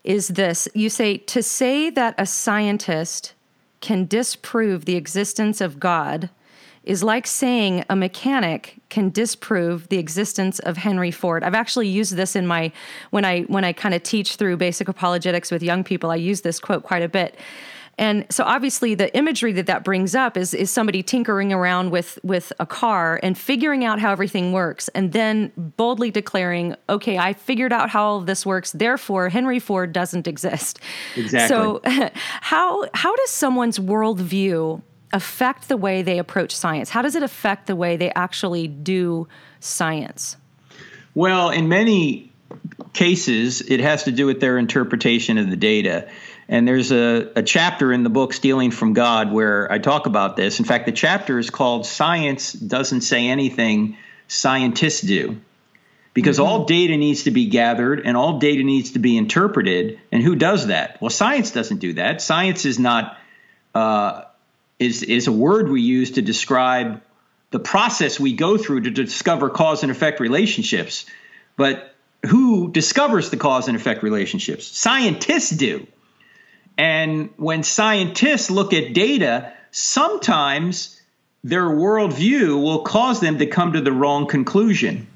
is 0.03 0.29
this 0.29 0.69
you 0.73 0.89
say 0.89 1.17
to 1.17 1.43
say 1.43 1.89
that 1.89 2.15
a 2.17 2.25
scientist 2.25 3.33
can 3.81 4.05
disprove 4.05 4.85
the 4.85 4.95
existence 4.95 5.59
of 5.59 5.79
God 5.79 6.29
is 6.87 7.03
like 7.03 7.27
saying 7.27 7.83
a 7.89 7.95
mechanic 7.95 8.75
can 8.89 9.09
disprove 9.09 9.89
the 9.89 9.97
existence 9.97 10.59
of 10.59 10.77
Henry 10.77 11.11
Ford. 11.11 11.43
I've 11.43 11.53
actually 11.53 11.89
used 11.89 12.15
this 12.15 12.35
in 12.35 12.47
my 12.47 12.71
when 13.11 13.25
I 13.25 13.41
when 13.43 13.63
I 13.63 13.73
kind 13.73 13.93
of 13.93 14.03
teach 14.03 14.37
through 14.37 14.57
basic 14.57 14.87
apologetics 14.87 15.51
with 15.51 15.61
young 15.61 15.83
people. 15.83 16.09
I 16.09 16.15
use 16.15 16.41
this 16.41 16.59
quote 16.59 16.83
quite 16.83 17.03
a 17.03 17.09
bit. 17.09 17.37
And 17.99 18.27
so 18.29 18.43
obviously 18.43 18.93
the 18.93 19.15
imagery 19.17 19.51
that 19.53 19.65
that 19.65 19.83
brings 19.83 20.13
up 20.13 20.37
is 20.37 20.53
is 20.53 20.69
somebody 20.69 21.01
tinkering 21.01 21.51
around 21.51 21.89
with 21.89 22.19
with 22.23 22.53
a 22.59 22.65
car 22.65 23.19
and 23.21 23.37
figuring 23.37 23.83
out 23.83 23.99
how 23.99 24.11
everything 24.11 24.53
works 24.53 24.87
and 24.89 25.13
then 25.13 25.51
boldly 25.57 26.11
declaring, 26.11 26.75
"Okay, 26.89 27.17
I 27.17 27.33
figured 27.33 27.73
out 27.73 27.89
how 27.89 28.03
all 28.03 28.21
this 28.21 28.45
works. 28.45 28.71
Therefore, 28.71 29.29
Henry 29.29 29.59
Ford 29.59 29.91
doesn't 29.91 30.27
exist." 30.27 30.79
Exactly. 31.15 31.47
So 31.47 31.81
how 32.23 32.87
how 32.93 33.15
does 33.15 33.31
someone's 33.31 33.79
worldview 33.79 34.81
affect 35.13 35.69
the 35.69 35.77
way 35.77 36.01
they 36.01 36.19
approach 36.19 36.55
science? 36.55 36.89
How 36.89 37.01
does 37.01 37.15
it 37.15 37.23
affect 37.23 37.67
the 37.67 37.75
way 37.75 37.97
they 37.97 38.11
actually 38.11 38.67
do 38.67 39.27
science? 39.59 40.37
Well, 41.15 41.49
in 41.49 41.67
many 41.69 42.31
cases, 42.93 43.61
it 43.61 43.79
has 43.79 44.03
to 44.03 44.11
do 44.11 44.25
with 44.25 44.39
their 44.39 44.57
interpretation 44.57 45.37
of 45.37 45.49
the 45.49 45.55
data. 45.55 46.09
And 46.49 46.67
there's 46.67 46.91
a, 46.91 47.31
a 47.35 47.43
chapter 47.43 47.91
in 47.91 48.03
the 48.03 48.09
book, 48.09 48.33
Stealing 48.33 48.71
from 48.71 48.93
God, 48.93 49.31
where 49.31 49.71
I 49.71 49.79
talk 49.79 50.05
about 50.05 50.37
this. 50.37 50.59
In 50.59 50.65
fact, 50.65 50.85
the 50.85 50.91
chapter 50.91 51.39
is 51.39 51.49
called 51.49 51.85
Science 51.85 52.53
Doesn't 52.53 53.01
Say 53.01 53.27
Anything, 53.27 53.97
Scientists 54.27 55.01
Do. 55.01 55.37
Because 56.13 56.37
mm-hmm. 56.37 56.47
all 56.47 56.65
data 56.65 56.97
needs 56.97 57.23
to 57.23 57.31
be 57.31 57.47
gathered 57.47 58.01
and 58.05 58.15
all 58.15 58.39
data 58.39 58.63
needs 58.63 58.91
to 58.91 58.99
be 58.99 59.17
interpreted. 59.17 59.99
And 60.11 60.23
who 60.23 60.35
does 60.35 60.67
that? 60.67 61.01
Well, 61.01 61.09
science 61.09 61.51
doesn't 61.51 61.77
do 61.77 61.93
that. 61.93 62.21
Science 62.21 62.65
is 62.65 62.79
not 62.79 63.17
uh, 63.75 64.23
is 64.79 65.03
is 65.03 65.27
a 65.27 65.31
word 65.31 65.69
we 65.69 65.81
use 65.81 66.11
to 66.11 66.21
describe 66.21 67.01
the 67.51 67.59
process 67.59 68.19
we 68.19 68.33
go 68.33 68.57
through 68.57 68.81
to 68.81 68.91
discover 68.91 69.49
cause 69.49 69.83
and 69.83 69.91
effect 69.91 70.19
relationships. 70.19 71.05
But 71.55 71.95
who 72.25 72.71
discovers 72.71 73.29
the 73.29 73.37
cause 73.37 73.67
and 73.67 73.77
effect 73.77 74.03
relationships? 74.03 74.67
Scientists 74.67 75.51
do. 75.51 75.87
And 76.77 77.29
when 77.37 77.63
scientists 77.63 78.51
look 78.51 78.73
at 78.73 78.93
data, 78.93 79.53
sometimes 79.71 80.99
their 81.43 81.63
worldview 81.63 82.61
will 82.61 82.81
cause 82.81 83.19
them 83.19 83.39
to 83.39 83.45
come 83.47 83.73
to 83.73 83.81
the 83.81 83.91
wrong 83.91 84.27
conclusion. 84.27 85.07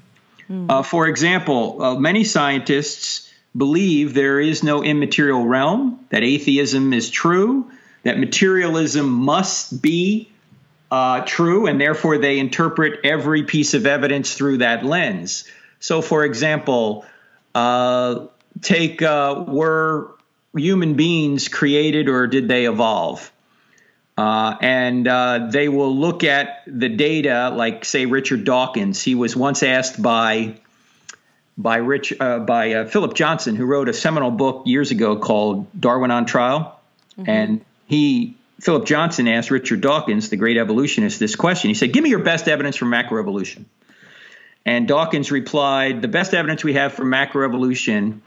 Mm. 0.50 0.70
Uh, 0.70 0.82
for 0.82 1.06
example, 1.06 1.82
uh, 1.82 1.94
many 1.96 2.24
scientists 2.24 3.30
believe 3.56 4.14
there 4.14 4.40
is 4.40 4.62
no 4.62 4.82
immaterial 4.82 5.44
realm, 5.44 6.04
that 6.08 6.22
atheism 6.22 6.92
is 6.92 7.10
true, 7.10 7.70
that 8.02 8.18
materialism 8.18 9.08
must 9.08 9.80
be 9.80 10.28
uh, 10.90 11.22
true, 11.24 11.66
and 11.66 11.80
therefore 11.80 12.18
they 12.18 12.38
interpret 12.38 13.00
every 13.04 13.44
piece 13.44 13.74
of 13.74 13.86
evidence 13.86 14.34
through 14.34 14.58
that 14.58 14.84
lens. 14.84 15.44
So, 15.80 16.02
for 16.02 16.24
example, 16.24 17.06
uh, 17.54 18.26
take 18.60 19.02
uh, 19.02 19.44
were 19.46 20.14
human 20.54 20.94
beings 20.94 21.48
created 21.48 22.08
or 22.08 22.26
did 22.26 22.48
they 22.48 22.66
evolve? 22.66 23.32
Uh, 24.16 24.54
and 24.60 25.08
uh, 25.08 25.48
they 25.50 25.68
will 25.68 25.96
look 25.96 26.22
at 26.22 26.62
the 26.66 26.90
data, 26.90 27.50
like 27.54 27.84
say 27.84 28.04
Richard 28.04 28.44
Dawkins. 28.44 29.02
He 29.02 29.14
was 29.14 29.34
once 29.34 29.62
asked 29.62 30.00
by 30.00 30.60
by 31.56 31.76
Rich 31.76 32.12
uh, 32.20 32.40
by 32.40 32.72
uh, 32.74 32.84
Philip 32.86 33.14
Johnson, 33.14 33.56
who 33.56 33.64
wrote 33.64 33.88
a 33.88 33.94
seminal 33.94 34.30
book 34.30 34.64
years 34.66 34.90
ago 34.90 35.16
called 35.16 35.66
Darwin 35.78 36.10
on 36.10 36.26
Trial, 36.26 36.78
mm-hmm. 37.18 37.30
and 37.30 37.64
he 37.92 38.36
Philip 38.60 38.86
Johnson 38.86 39.26
asked 39.28 39.50
Richard 39.50 39.80
Dawkins, 39.80 40.28
the 40.28 40.36
great 40.36 40.56
evolutionist, 40.56 41.18
this 41.18 41.34
question. 41.36 41.68
He 41.68 41.74
said, 41.74 41.92
"Give 41.92 42.02
me 42.02 42.10
your 42.10 42.20
best 42.20 42.48
evidence 42.48 42.76
for 42.76 42.86
macroevolution." 42.86 43.64
And 44.64 44.86
Dawkins 44.86 45.30
replied, 45.30 46.02
"The 46.02 46.08
best 46.08 46.32
evidence 46.34 46.62
we 46.62 46.74
have 46.74 46.92
for 46.92 47.04
macroevolution 47.04 48.20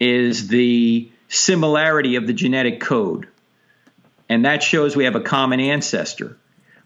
is 0.00 0.48
the 0.48 1.08
similarity 1.28 2.16
of 2.16 2.26
the 2.26 2.32
genetic 2.32 2.80
code." 2.80 3.26
and 4.28 4.44
that 4.44 4.62
shows 4.62 4.96
we 4.96 5.04
have 5.04 5.14
a 5.14 5.20
common 5.20 5.60
ancestor. 5.60 6.36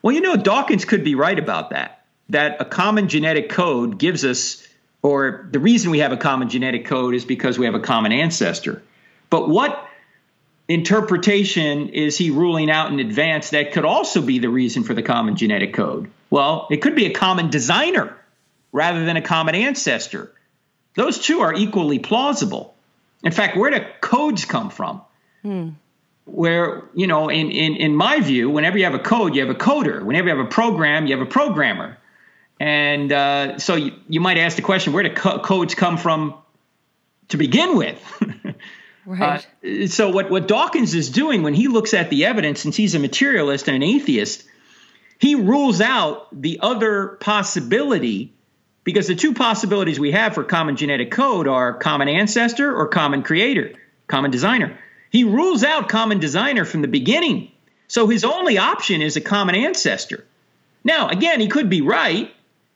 Well, 0.02 0.14
you 0.14 0.20
know, 0.20 0.36
Dawkins 0.36 0.84
could 0.84 1.04
be 1.04 1.14
right 1.14 1.38
about 1.38 1.70
that, 1.70 2.04
that 2.30 2.60
a 2.60 2.64
common 2.64 3.08
genetic 3.08 3.48
code 3.48 3.98
gives 3.98 4.24
us, 4.24 4.66
or 5.02 5.48
the 5.50 5.58
reason 5.58 5.90
we 5.90 6.00
have 6.00 6.12
a 6.12 6.16
common 6.16 6.48
genetic 6.48 6.86
code 6.86 7.14
is 7.14 7.24
because 7.24 7.58
we 7.58 7.66
have 7.66 7.74
a 7.74 7.80
common 7.80 8.12
ancestor. 8.12 8.82
But 9.28 9.48
what 9.48 9.86
interpretation 10.72 11.88
is 11.90 12.16
he 12.16 12.30
ruling 12.30 12.70
out 12.70 12.92
in 12.92 13.00
advance 13.00 13.50
that 13.50 13.72
could 13.72 13.84
also 13.84 14.22
be 14.22 14.38
the 14.38 14.48
reason 14.48 14.84
for 14.84 14.94
the 14.94 15.02
common 15.02 15.36
genetic 15.36 15.74
code? 15.74 16.10
Well, 16.30 16.68
it 16.70 16.78
could 16.78 16.94
be 16.94 17.06
a 17.06 17.12
common 17.12 17.50
designer 17.50 18.16
rather 18.72 19.04
than 19.04 19.16
a 19.16 19.22
common 19.22 19.54
ancestor. 19.54 20.32
Those 20.94 21.18
two 21.18 21.40
are 21.40 21.54
equally 21.54 21.98
plausible. 21.98 22.74
In 23.22 23.32
fact, 23.32 23.56
where 23.56 23.70
do 23.70 23.84
codes 24.00 24.44
come 24.44 24.70
from? 24.70 25.02
Hmm 25.42 25.70
where 26.32 26.84
you 26.94 27.06
know 27.06 27.28
in, 27.28 27.50
in 27.50 27.76
in 27.76 27.94
my 27.96 28.20
view 28.20 28.48
whenever 28.50 28.78
you 28.78 28.84
have 28.84 28.94
a 28.94 28.98
code 28.98 29.34
you 29.34 29.40
have 29.40 29.50
a 29.50 29.58
coder 29.58 30.02
whenever 30.02 30.28
you 30.28 30.36
have 30.36 30.44
a 30.44 30.48
program 30.48 31.06
you 31.06 31.16
have 31.16 31.26
a 31.26 31.30
programmer 31.30 31.96
and 32.58 33.10
uh, 33.10 33.58
so 33.58 33.74
you, 33.74 33.92
you, 34.06 34.20
might 34.20 34.36
ask 34.36 34.56
the 34.56 34.62
question 34.62 34.92
where 34.92 35.02
do 35.02 35.14
co- 35.14 35.38
codes 35.38 35.74
come 35.74 35.96
from 35.96 36.34
to 37.28 37.38
begin 37.38 37.76
with 37.76 37.98
right 39.10 39.46
uh, 39.64 39.86
so 39.86 40.10
what, 40.10 40.30
what 40.30 40.48
dawkins 40.48 40.94
is 40.94 41.10
doing 41.10 41.42
when 41.42 41.54
he 41.54 41.68
looks 41.68 41.94
at 41.94 42.10
the 42.10 42.24
evidence 42.24 42.60
since 42.60 42.76
he's 42.76 42.94
a 42.94 42.98
materialist 42.98 43.68
and 43.68 43.76
an 43.76 43.82
atheist 43.82 44.44
he 45.18 45.34
rules 45.34 45.80
out 45.80 46.28
the 46.32 46.58
other 46.62 47.18
possibility 47.20 48.32
because 48.84 49.06
the 49.06 49.14
two 49.14 49.34
possibilities 49.34 50.00
we 50.00 50.12
have 50.12 50.34
for 50.34 50.44
common 50.44 50.76
genetic 50.76 51.10
code 51.10 51.46
are 51.46 51.74
common 51.74 52.08
ancestor 52.08 52.74
or 52.74 52.88
common 52.88 53.22
creator 53.22 53.72
common 54.06 54.30
designer 54.30 54.78
he 55.10 55.24
rules 55.24 55.64
out 55.64 55.88
common 55.88 56.20
designer 56.20 56.64
from 56.64 56.82
the 56.82 56.88
beginning. 56.88 57.50
So 57.88 58.06
his 58.06 58.24
only 58.24 58.58
option 58.58 59.02
is 59.02 59.16
a 59.16 59.20
common 59.20 59.56
ancestor. 59.56 60.24
Now, 60.84 61.08
again, 61.08 61.40
he 61.40 61.48
could 61.48 61.68
be 61.68 61.82
right, 61.82 62.32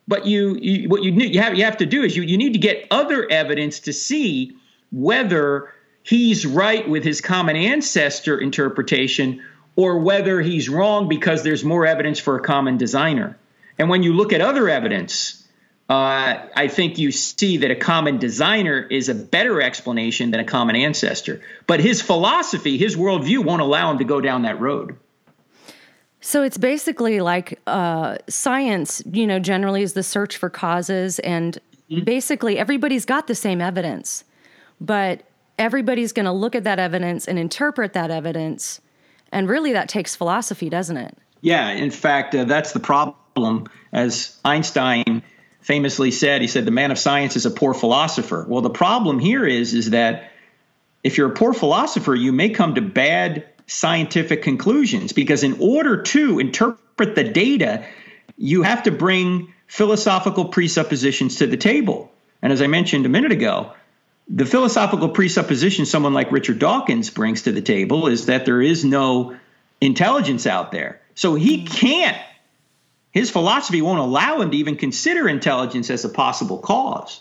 but 0.07 0.27
you, 0.27 0.57
you 0.57 0.88
what 0.88 1.03
you, 1.03 1.12
you 1.12 1.40
have 1.40 1.55
you 1.55 1.64
have 1.64 1.79
to 1.79 1.87
do 1.87 2.03
is 2.03 2.16
you, 2.16 2.25
you 2.25 2.37
need 2.37 2.53
to 2.53 2.59
get 2.59 2.87
other 2.90 3.27
evidence 3.31 3.81
to 3.81 3.92
see 3.92 4.57
whether 4.90 5.73
he's 6.05 6.47
right 6.47 6.88
with 6.88 7.03
his 7.03 7.21
common 7.21 7.57
ancestor 7.57 8.38
interpretation 8.38 9.43
or 9.75 9.99
whether 9.99 10.40
he's 10.40 10.69
wrong 10.69 11.09
because 11.09 11.43
there's 11.43 11.64
more 11.64 11.85
evidence 11.85 12.21
for 12.21 12.37
a 12.37 12.40
common 12.40 12.77
designer. 12.77 13.37
And 13.77 13.88
when 13.88 14.05
you 14.05 14.12
look 14.12 14.33
at 14.33 14.40
other 14.40 14.69
evidence, 14.69 15.45
uh, 15.88 16.47
I 16.55 16.69
think 16.69 16.99
you 16.99 17.11
see 17.11 17.57
that 17.59 17.73
a 17.73 17.77
common 17.77 18.19
designer 18.19 18.87
is 18.88 19.09
a 19.09 19.14
better 19.14 19.61
explanation 19.61 20.31
than 20.31 20.38
a 20.38 20.45
common 20.45 20.77
ancestor. 20.77 21.40
But 21.67 21.81
his 21.81 22.01
philosophy, 22.01 22.79
his 22.79 22.97
worldview 22.97 23.45
won't 23.45 23.62
allow 23.62 23.90
him 23.90 23.99
to 23.99 24.05
go 24.05 24.21
down 24.21 24.43
that 24.43 24.61
road. 24.61 24.97
So 26.21 26.43
it's 26.43 26.57
basically 26.57 27.21
like 27.21 27.61
uh, 27.67 28.19
science, 28.29 29.03
you 29.11 29.27
know, 29.27 29.38
generally 29.38 29.83
is 29.83 29.93
the 29.93 30.03
search 30.03 30.38
for 30.38 30.49
causes, 30.49 31.19
and 31.19 31.59
mm-hmm. 31.90 32.05
basically 32.05 32.57
everybody's 32.57 33.05
got 33.05 33.27
the 33.27 33.35
same 33.35 33.61
evidence, 33.61 34.25
but 34.81 35.23
everybody's 35.59 36.12
going 36.12 36.27
to 36.27 36.33
look 36.33 36.55
at 36.55 36.64
that 36.64 36.79
evidence 36.79 37.27
and 37.27 37.38
interpret 37.38 37.93
that 37.93 38.11
evidence. 38.11 38.81
And 39.33 39.49
really, 39.49 39.73
that 39.73 39.88
takes 39.88 40.17
philosophy, 40.17 40.69
doesn't 40.69 40.97
it? 40.97 41.17
Yeah. 41.40 41.71
In 41.71 41.90
fact, 41.90 42.35
uh, 42.35 42.45
that's 42.45 42.73
the 42.73 42.81
problem. 42.81 43.69
As 43.93 44.38
Einstein 44.45 45.23
famously 45.61 46.11
said, 46.11 46.40
he 46.40 46.49
said, 46.49 46.64
the 46.64 46.71
man 46.71 46.90
of 46.90 46.99
science 46.99 47.37
is 47.37 47.47
a 47.47 47.51
poor 47.51 47.75
philosopher. 47.75 48.45
Well, 48.49 48.62
the 48.62 48.71
problem 48.71 49.19
here 49.19 49.47
is, 49.47 49.75
is 49.75 49.90
that 49.90 50.31
if 51.03 51.19
you're 51.19 51.31
a 51.31 51.35
poor 51.35 51.53
philosopher, 51.53 52.14
you 52.14 52.33
may 52.33 52.51
come 52.51 52.75
to 52.75 52.83
bad 52.83 53.47
scientific 53.67 54.43
conclusions 54.43 55.12
because 55.12 55.43
in 55.43 55.57
order 55.61 56.03
to 56.03 56.38
interpret 56.38 57.14
the 57.14 57.25
data, 57.25 57.87
you 58.37 58.62
have 58.62 58.83
to 58.85 58.90
bring 58.90 59.53
philosophical 59.67 60.47
presuppositions 60.47 61.37
to 61.37 61.47
the 61.47 61.57
table. 61.57 62.12
And 62.43 62.53
as 62.53 62.61
I 62.61 62.67
mentioned 62.67 63.07
a 63.07 63.09
minute 63.09 63.33
ago, 63.33 63.73
the 64.28 64.46
philosophical 64.46 65.08
presupposition 65.08 65.87
someone 65.87 66.14
like 66.14 66.32
Richard 66.32 66.58
Dawkins 66.58 67.10
brings 67.10 67.42
to 67.42 67.52
the 67.52 67.62
table 67.62 68.06
is 68.06 68.26
that 68.26 68.46
there 68.46 68.62
is 68.62 68.84
no 68.84 69.37
intelligence 69.80 70.46
out 70.46 70.72
there. 70.72 71.00
So 71.14 71.34
he 71.34 71.64
can't 71.66 72.18
his 73.14 73.30
philosophy 73.30 73.80
won't 73.80 74.00
allow 74.00 74.40
him 74.40 74.50
to 74.50 74.56
even 74.56 74.76
consider 74.76 75.28
intelligence 75.28 75.88
as 75.88 76.04
a 76.04 76.08
possible 76.08 76.58
cause. 76.58 77.20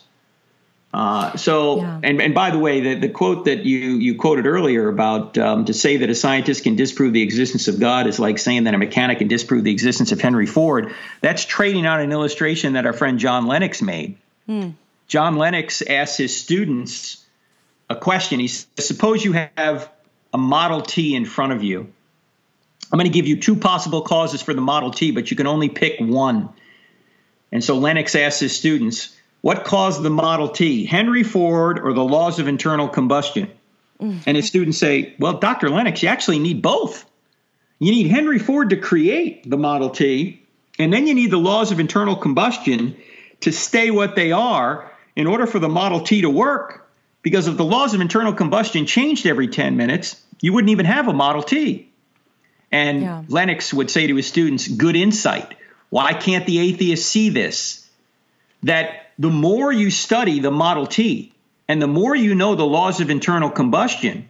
Uh, 0.91 1.37
so, 1.37 1.77
yeah. 1.77 1.99
and, 2.03 2.19
and 2.19 2.33
by 2.33 2.49
the 2.49 2.57
way, 2.57 2.81
the, 2.81 2.95
the 2.95 3.09
quote 3.09 3.45
that 3.45 3.63
you, 3.63 3.97
you 3.97 4.15
quoted 4.15 4.47
earlier 4.47 4.89
about 4.89 5.37
um, 5.37 5.65
to 5.65 5.73
say 5.73 5.97
that 5.97 6.09
a 6.09 6.15
scientist 6.15 6.63
can 6.63 6.75
disprove 6.75 7.13
the 7.13 7.21
existence 7.21 7.67
of 7.67 7.79
God 7.79 8.07
is 8.07 8.19
like 8.19 8.39
saying 8.39 8.63
that 8.63 8.73
a 8.73 8.77
mechanic 8.79 9.19
can 9.19 9.27
disprove 9.27 9.63
the 9.63 9.71
existence 9.71 10.11
of 10.11 10.19
Henry 10.19 10.47
Ford. 10.47 10.93
That's 11.21 11.45
trading 11.45 11.85
on 11.85 11.99
an 12.01 12.11
illustration 12.11 12.73
that 12.73 12.87
our 12.87 12.93
friend 12.93 13.19
John 13.19 13.45
Lennox 13.45 13.81
made. 13.83 14.17
Hmm. 14.47 14.69
John 15.13 15.35
Lennox 15.37 15.83
asks 15.83 16.17
his 16.17 16.35
students 16.35 17.23
a 17.89 17.95
question. 17.95 18.39
He 18.39 18.47
says, 18.47 18.87
Suppose 18.87 19.23
you 19.23 19.33
have 19.33 19.91
a 20.33 20.37
Model 20.37 20.81
T 20.81 21.15
in 21.15 21.25
front 21.25 21.53
of 21.53 21.63
you 21.63 21.93
I'm 22.93 22.99
going 22.99 23.11
to 23.11 23.13
give 23.13 23.25
you 23.25 23.37
two 23.37 23.55
possible 23.55 24.03
causes 24.03 24.43
for 24.43 24.53
the 24.53 24.61
Model 24.61 24.91
T, 24.91 25.09
but 25.09 25.31
you 25.31 25.35
can 25.35 25.47
only 25.47 25.67
pick 25.67 25.99
one. 25.99 26.49
And 27.51 27.63
so 27.63 27.79
Lennox 27.79 28.13
asks 28.13 28.39
his 28.39 28.55
students, 28.55 29.17
what 29.41 29.63
caused 29.63 30.03
the 30.03 30.11
Model 30.11 30.49
T, 30.49 30.85
Henry 30.85 31.23
Ford 31.23 31.79
or 31.79 31.93
the 31.93 32.03
laws 32.03 32.37
of 32.37 32.47
internal 32.47 32.87
combustion? 32.87 33.49
Mm-hmm. 33.99 34.19
And 34.27 34.37
his 34.37 34.45
students 34.45 34.77
say, 34.77 35.15
well, 35.17 35.39
Dr. 35.39 35.71
Lennox, 35.71 36.03
you 36.03 36.09
actually 36.09 36.37
need 36.37 36.61
both. 36.61 37.09
You 37.79 37.91
need 37.91 38.11
Henry 38.11 38.37
Ford 38.37 38.69
to 38.69 38.77
create 38.77 39.49
the 39.49 39.57
Model 39.57 39.89
T, 39.89 40.43
and 40.77 40.93
then 40.93 41.07
you 41.07 41.15
need 41.15 41.31
the 41.31 41.37
laws 41.37 41.71
of 41.71 41.79
internal 41.79 42.15
combustion 42.15 42.95
to 43.41 43.51
stay 43.51 43.89
what 43.89 44.15
they 44.15 44.31
are 44.31 44.91
in 45.15 45.27
order 45.27 45.45
for 45.45 45.59
the 45.59 45.69
Model 45.69 46.01
T 46.01 46.21
to 46.21 46.29
work. 46.29 46.89
Because 47.21 47.47
if 47.47 47.55
the 47.55 47.63
laws 47.63 47.93
of 47.93 48.01
internal 48.01 48.33
combustion 48.33 48.85
changed 48.85 49.25
every 49.25 49.47
10 49.47 49.77
minutes, 49.77 50.21
you 50.41 50.53
wouldn't 50.53 50.71
even 50.71 50.85
have 50.85 51.07
a 51.07 51.13
Model 51.13 51.41
T. 51.41 51.89
And 52.71 53.01
yeah. 53.01 53.23
Lennox 53.27 53.73
would 53.73 53.89
say 53.89 54.07
to 54.07 54.15
his 54.15 54.27
students, 54.27 54.67
good 54.67 54.95
insight. 54.95 55.55
Why 55.89 56.13
can't 56.13 56.45
the 56.45 56.59
atheist 56.59 57.07
see 57.07 57.29
this? 57.29 57.87
That 58.63 59.11
the 59.19 59.29
more 59.29 59.71
you 59.71 59.91
study 59.91 60.39
the 60.39 60.51
Model 60.51 60.87
T 60.87 61.33
and 61.67 61.81
the 61.81 61.87
more 61.87 62.15
you 62.15 62.35
know 62.35 62.55
the 62.55 62.65
laws 62.65 62.99
of 62.99 63.09
internal 63.09 63.49
combustion, 63.49 64.27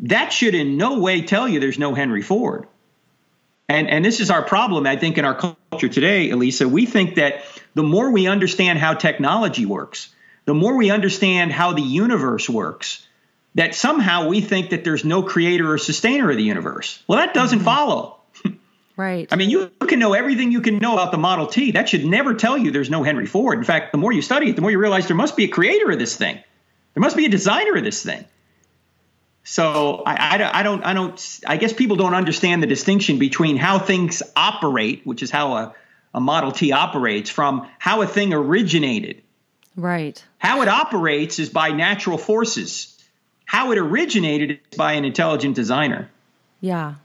that 0.00 0.32
should 0.32 0.54
in 0.54 0.76
no 0.76 0.98
way 1.00 1.22
tell 1.22 1.46
you 1.46 1.60
there's 1.60 1.78
no 1.78 1.94
Henry 1.94 2.22
Ford. 2.22 2.66
And, 3.68 3.88
and 3.88 4.04
this 4.04 4.20
is 4.20 4.30
our 4.30 4.42
problem, 4.42 4.86
I 4.86 4.96
think, 4.96 5.18
in 5.18 5.24
our 5.24 5.34
culture 5.34 5.88
today, 5.88 6.30
Alisa. 6.30 6.66
We 6.66 6.86
think 6.86 7.16
that 7.16 7.42
the 7.78 7.84
more 7.84 8.10
we 8.10 8.26
understand 8.26 8.80
how 8.80 8.92
technology 8.92 9.64
works, 9.64 10.12
the 10.46 10.54
more 10.54 10.76
we 10.76 10.90
understand 10.90 11.52
how 11.52 11.74
the 11.74 11.82
universe 11.82 12.50
works, 12.50 13.06
that 13.54 13.72
somehow 13.72 14.26
we 14.26 14.40
think 14.40 14.70
that 14.70 14.82
there's 14.82 15.04
no 15.04 15.22
creator 15.22 15.72
or 15.72 15.78
sustainer 15.78 16.28
of 16.28 16.36
the 16.36 16.42
universe. 16.42 17.00
Well, 17.06 17.20
that 17.20 17.34
doesn't 17.34 17.58
mm-hmm. 17.58 17.64
follow. 17.64 18.16
Right. 18.96 19.28
I 19.30 19.36
mean, 19.36 19.48
you 19.48 19.70
can 19.86 20.00
know 20.00 20.12
everything 20.12 20.50
you 20.50 20.60
can 20.60 20.78
know 20.78 20.94
about 20.94 21.12
the 21.12 21.18
Model 21.18 21.46
T. 21.46 21.70
That 21.70 21.88
should 21.88 22.04
never 22.04 22.34
tell 22.34 22.58
you 22.58 22.72
there's 22.72 22.90
no 22.90 23.04
Henry 23.04 23.26
Ford. 23.26 23.56
In 23.56 23.62
fact, 23.62 23.92
the 23.92 23.98
more 23.98 24.12
you 24.12 24.22
study 24.22 24.50
it, 24.50 24.56
the 24.56 24.60
more 24.60 24.72
you 24.72 24.80
realize 24.80 25.06
there 25.06 25.16
must 25.16 25.36
be 25.36 25.44
a 25.44 25.48
creator 25.48 25.88
of 25.92 26.00
this 26.00 26.16
thing. 26.16 26.34
There 26.94 27.00
must 27.00 27.16
be 27.16 27.26
a 27.26 27.28
designer 27.28 27.76
of 27.76 27.84
this 27.84 28.02
thing. 28.02 28.24
So 29.44 30.02
I, 30.04 30.36
I, 30.36 30.58
I, 30.58 30.62
don't 30.64 30.84
I 30.84 30.94
don't 30.94 31.40
I 31.46 31.58
guess 31.58 31.72
people 31.72 31.96
don't 31.96 32.14
understand 32.14 32.60
the 32.60 32.66
distinction 32.66 33.20
between 33.20 33.56
how 33.56 33.78
things 33.78 34.20
operate, 34.34 35.02
which 35.04 35.22
is 35.22 35.30
how 35.30 35.54
a, 35.54 35.74
a 36.14 36.20
Model 36.20 36.52
T 36.52 36.72
operates, 36.72 37.30
from 37.30 37.68
how 37.78 38.02
a 38.02 38.06
thing 38.06 38.32
originated. 38.32 39.22
Right. 39.76 40.22
How 40.38 40.62
it 40.62 40.68
operates 40.68 41.38
is 41.38 41.50
by 41.50 41.70
natural 41.70 42.18
forces 42.18 42.98
how 43.48 43.72
it 43.72 43.78
originated 43.78 44.60
is 44.70 44.76
by 44.76 44.92
an 44.92 45.06
intelligent 45.06 45.56
designer. 45.56 46.10
Yeah. 46.60 46.96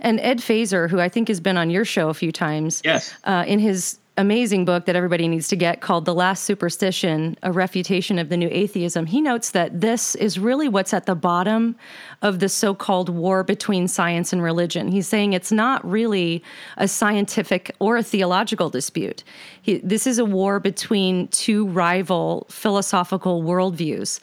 And 0.00 0.18
Ed 0.20 0.38
Feser, 0.38 0.88
who 0.88 0.98
I 0.98 1.10
think 1.10 1.28
has 1.28 1.38
been 1.38 1.58
on 1.58 1.68
your 1.68 1.84
show 1.84 2.08
a 2.08 2.14
few 2.14 2.32
times, 2.32 2.80
yes, 2.82 3.14
uh, 3.24 3.44
in 3.46 3.58
his 3.58 3.98
amazing 4.18 4.64
book 4.64 4.86
that 4.86 4.96
everybody 4.96 5.28
needs 5.28 5.48
to 5.48 5.56
get 5.56 5.80
called 5.80 6.04
The 6.06 6.14
Last 6.14 6.44
Superstition 6.44 7.36
A 7.42 7.52
Refutation 7.52 8.18
of 8.18 8.28
the 8.28 8.36
New 8.36 8.48
Atheism, 8.50 9.06
he 9.06 9.20
notes 9.20 9.50
that 9.50 9.80
this 9.80 10.14
is 10.14 10.38
really 10.38 10.68
what's 10.68 10.94
at 10.94 11.06
the 11.06 11.14
bottom 11.14 11.76
of 12.22 12.38
the 12.38 12.48
so 12.48 12.74
called 12.74 13.08
war 13.08 13.44
between 13.44 13.88
science 13.88 14.32
and 14.32 14.42
religion. 14.42 14.88
He's 14.88 15.06
saying 15.06 15.34
it's 15.34 15.52
not 15.52 15.88
really 15.88 16.42
a 16.78 16.88
scientific 16.88 17.74
or 17.78 17.96
a 17.98 18.02
theological 18.02 18.70
dispute. 18.70 19.22
He, 19.60 19.78
this 19.78 20.06
is 20.06 20.18
a 20.18 20.24
war 20.24 20.60
between 20.60 21.28
two 21.28 21.66
rival 21.66 22.46
philosophical 22.48 23.42
worldviews. 23.42 24.20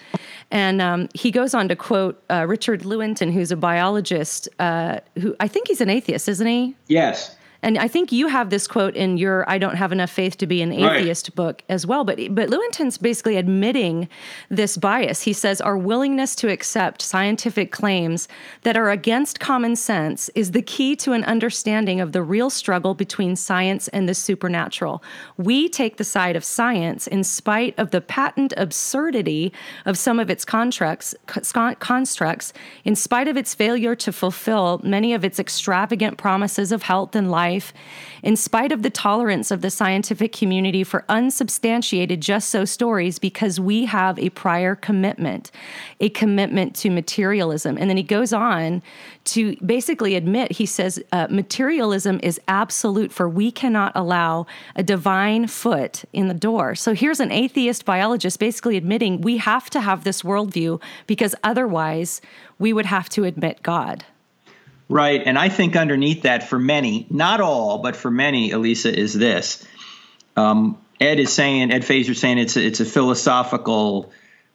And 0.50 0.82
um, 0.82 1.10
he 1.14 1.30
goes 1.30 1.54
on 1.54 1.68
to 1.68 1.76
quote 1.76 2.24
uh, 2.30 2.46
Richard 2.48 2.82
Lewontin, 2.82 3.32
who's 3.32 3.52
a 3.52 3.58
biologist, 3.58 4.50
uh, 4.60 5.00
who 5.20 5.36
I 5.40 5.48
think 5.48 5.68
he's 5.68 5.82
an 5.82 5.90
atheist, 5.90 6.28
isn't 6.28 6.48
he? 6.48 6.76
Yes. 6.88 7.36
And 7.64 7.78
I 7.78 7.88
think 7.88 8.12
you 8.12 8.28
have 8.28 8.50
this 8.50 8.68
quote 8.68 8.96
in 8.96 9.18
your 9.18 9.50
"I 9.50 9.58
don't 9.58 9.78
have 9.78 9.94
enough 9.94 10.12
faith 10.12 10.38
to 10.40 10.46
be 10.46 10.62
an 10.62 10.74
atheist" 10.74 11.30
right. 11.30 11.36
book 11.36 11.64
as 11.70 11.88
well. 11.88 12.04
But 12.04 12.20
but 12.36 12.50
Lewontin's 12.50 12.98
basically 12.98 13.38
admitting 13.38 14.10
this 14.50 14.76
bias. 14.76 15.22
He 15.22 15.32
says 15.32 15.62
our 15.62 15.78
willingness 15.78 16.36
to 16.36 16.50
accept 16.50 17.02
scientific 17.02 17.72
claims 17.72 18.28
that 18.64 18.76
are 18.76 18.90
against 18.90 19.40
common 19.40 19.78
sense 19.78 20.30
is 20.36 20.52
the 20.52 20.62
key 20.62 20.96
to 20.98 21.14
an 21.14 21.24
understanding 21.24 22.02
of 22.02 22.12
the 22.12 22.22
real 22.22 22.50
struggle 22.50 22.94
between 22.94 23.38
science 23.38 23.88
and 23.88 24.10
the 24.10 24.14
supernatural. 24.14 25.02
We 25.38 25.70
take 25.70 25.96
the 25.96 26.04
side 26.04 26.36
of 26.36 26.44
science 26.44 27.08
in 27.08 27.24
spite 27.24 27.74
of 27.78 27.92
the 27.92 28.02
patent 28.02 28.54
absurdity 28.58 29.54
of 29.86 29.98
some 29.98 30.20
of 30.20 30.30
its 30.30 30.44
contracts, 30.44 31.16
constructs, 31.80 32.52
in 32.84 32.96
spite 32.96 33.30
of 33.30 33.38
its 33.38 33.54
failure 33.54 33.96
to 33.96 34.12
fulfill 34.12 34.82
many 34.84 35.14
of 35.14 35.24
its 35.24 35.40
extravagant 35.40 36.18
promises 36.18 36.74
of 36.74 36.84
health 36.84 37.16
and 37.16 37.32
life 37.32 37.53
life, 37.54 37.74
in 38.22 38.36
spite 38.36 38.72
of 38.72 38.84
the 38.84 38.90
tolerance 38.90 39.52
of 39.52 39.62
the 39.62 39.70
scientific 39.70 40.32
community 40.32 40.84
for 40.84 41.04
unsubstantiated 41.10 42.22
just 42.22 42.50
so 42.50 42.66
stories, 42.66 43.20
because 43.20 43.60
we 43.60 43.86
have 43.86 44.18
a 44.18 44.30
prior 44.30 44.76
commitment, 44.76 45.52
a 46.00 46.10
commitment 46.10 46.76
to 46.76 46.90
materialism. 46.90 47.78
And 47.78 47.90
then 47.90 47.98
he 47.98 48.04
goes 48.04 48.34
on 48.34 48.82
to 49.26 49.56
basically 49.58 50.16
admit, 50.16 50.54
he 50.54 50.66
says, 50.66 51.02
uh, 51.12 51.28
materialism 51.30 52.20
is 52.24 52.40
absolute, 52.48 53.12
for 53.12 53.30
we 53.30 53.52
cannot 53.52 53.92
allow 53.96 54.46
a 54.76 54.84
divine 54.84 55.48
foot 55.48 56.04
in 56.14 56.28
the 56.28 56.34
door. 56.34 56.76
So 56.76 56.94
here's 56.94 57.20
an 57.20 57.32
atheist 57.32 57.86
biologist 57.86 58.40
basically 58.40 58.78
admitting 58.78 59.22
we 59.22 59.38
have 59.38 59.70
to 59.72 59.82
have 59.82 60.04
this 60.04 60.24
worldview 60.24 60.82
because 61.08 61.36
otherwise 61.44 62.22
we 62.60 62.74
would 62.74 62.86
have 62.86 63.10
to 63.10 63.24
admit 63.24 63.64
God. 63.64 64.06
Right. 64.90 65.22
And 65.26 65.38
I 65.38 65.50
think 65.50 65.76
underneath 65.76 66.24
that, 66.24 66.50
for 66.50 66.60
many, 66.60 67.08
not 67.10 67.42
all, 67.42 67.80
but 67.80 67.96
for 67.96 68.12
many, 68.12 68.52
Alisa, 68.52 68.94
is 68.94 69.14
this. 69.14 69.66
Um, 70.36 70.78
Ed 71.00 71.20
is 71.20 71.34
saying, 71.34 71.72
Ed 71.72 71.84
Feser 71.84 72.16
saying 72.16 72.38
it's 72.38 72.58
a, 72.58 72.66
it's 72.66 72.80
a 72.80 72.86
philosophical, 72.86 74.12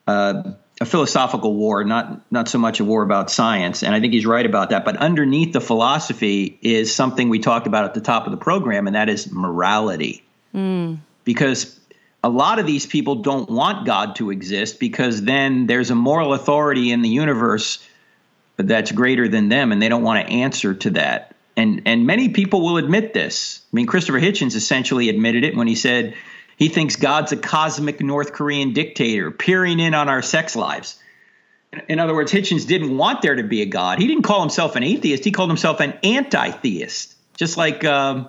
uh, 0.06 0.52
a 0.80 0.84
philosophical 0.84 1.54
war, 1.54 1.82
not 1.82 2.30
not 2.30 2.48
so 2.48 2.58
much 2.58 2.78
a 2.80 2.84
war 2.84 3.02
about 3.02 3.30
science. 3.30 3.82
And 3.82 3.94
I 3.94 4.00
think 4.00 4.12
he's 4.12 4.26
right 4.26 4.46
about 4.46 4.70
that. 4.70 4.84
But 4.84 4.96
underneath 4.96 5.52
the 5.52 5.60
philosophy 5.60 6.58
is 6.62 6.94
something 6.94 7.28
we 7.28 7.40
talked 7.40 7.66
about 7.66 7.84
at 7.84 7.94
the 7.94 8.00
top 8.00 8.26
of 8.26 8.30
the 8.30 8.36
program, 8.36 8.86
and 8.86 8.94
that 8.94 9.08
is 9.08 9.32
morality. 9.32 10.24
Mm. 10.54 10.98
Because 11.24 11.78
a 12.22 12.28
lot 12.28 12.58
of 12.58 12.66
these 12.66 12.86
people 12.86 13.16
don't 13.16 13.50
want 13.50 13.86
God 13.86 14.16
to 14.16 14.30
exist 14.30 14.80
because 14.80 15.22
then 15.22 15.66
there's 15.66 15.90
a 15.90 15.94
moral 15.94 16.32
authority 16.32 16.92
in 16.92 17.02
the 17.02 17.08
universe 17.08 17.84
that's 18.58 18.92
greater 18.92 19.28
than 19.28 19.48
them, 19.48 19.72
and 19.72 19.80
they 19.80 19.88
don't 19.88 20.02
want 20.02 20.26
to 20.26 20.32
answer 20.32 20.74
to 20.74 20.90
that. 20.90 21.34
And 21.56 21.82
and 21.86 22.06
many 22.06 22.28
people 22.28 22.60
will 22.62 22.76
admit 22.76 23.14
this. 23.14 23.62
I 23.72 23.76
mean, 23.76 23.86
Christopher 23.86 24.20
Hitchens 24.20 24.54
essentially 24.54 25.08
admitted 25.08 25.44
it 25.44 25.56
when 25.56 25.66
he 25.66 25.74
said 25.74 26.14
he 26.56 26.68
thinks 26.68 26.96
God's 26.96 27.32
a 27.32 27.36
cosmic 27.36 28.00
North 28.00 28.32
Korean 28.32 28.72
dictator 28.72 29.30
peering 29.30 29.80
in 29.80 29.94
on 29.94 30.08
our 30.08 30.22
sex 30.22 30.56
lives. 30.56 31.00
In 31.88 31.98
other 31.98 32.14
words, 32.14 32.32
Hitchens 32.32 32.66
didn't 32.66 32.96
want 32.96 33.22
there 33.22 33.36
to 33.36 33.42
be 33.42 33.62
a 33.62 33.66
God. 33.66 33.98
He 33.98 34.06
didn't 34.06 34.22
call 34.22 34.40
himself 34.40 34.74
an 34.74 34.82
atheist. 34.82 35.24
He 35.24 35.30
called 35.30 35.50
himself 35.50 35.80
an 35.80 35.94
anti-theist, 36.02 37.14
just 37.36 37.56
like 37.56 37.84
um, 37.84 38.28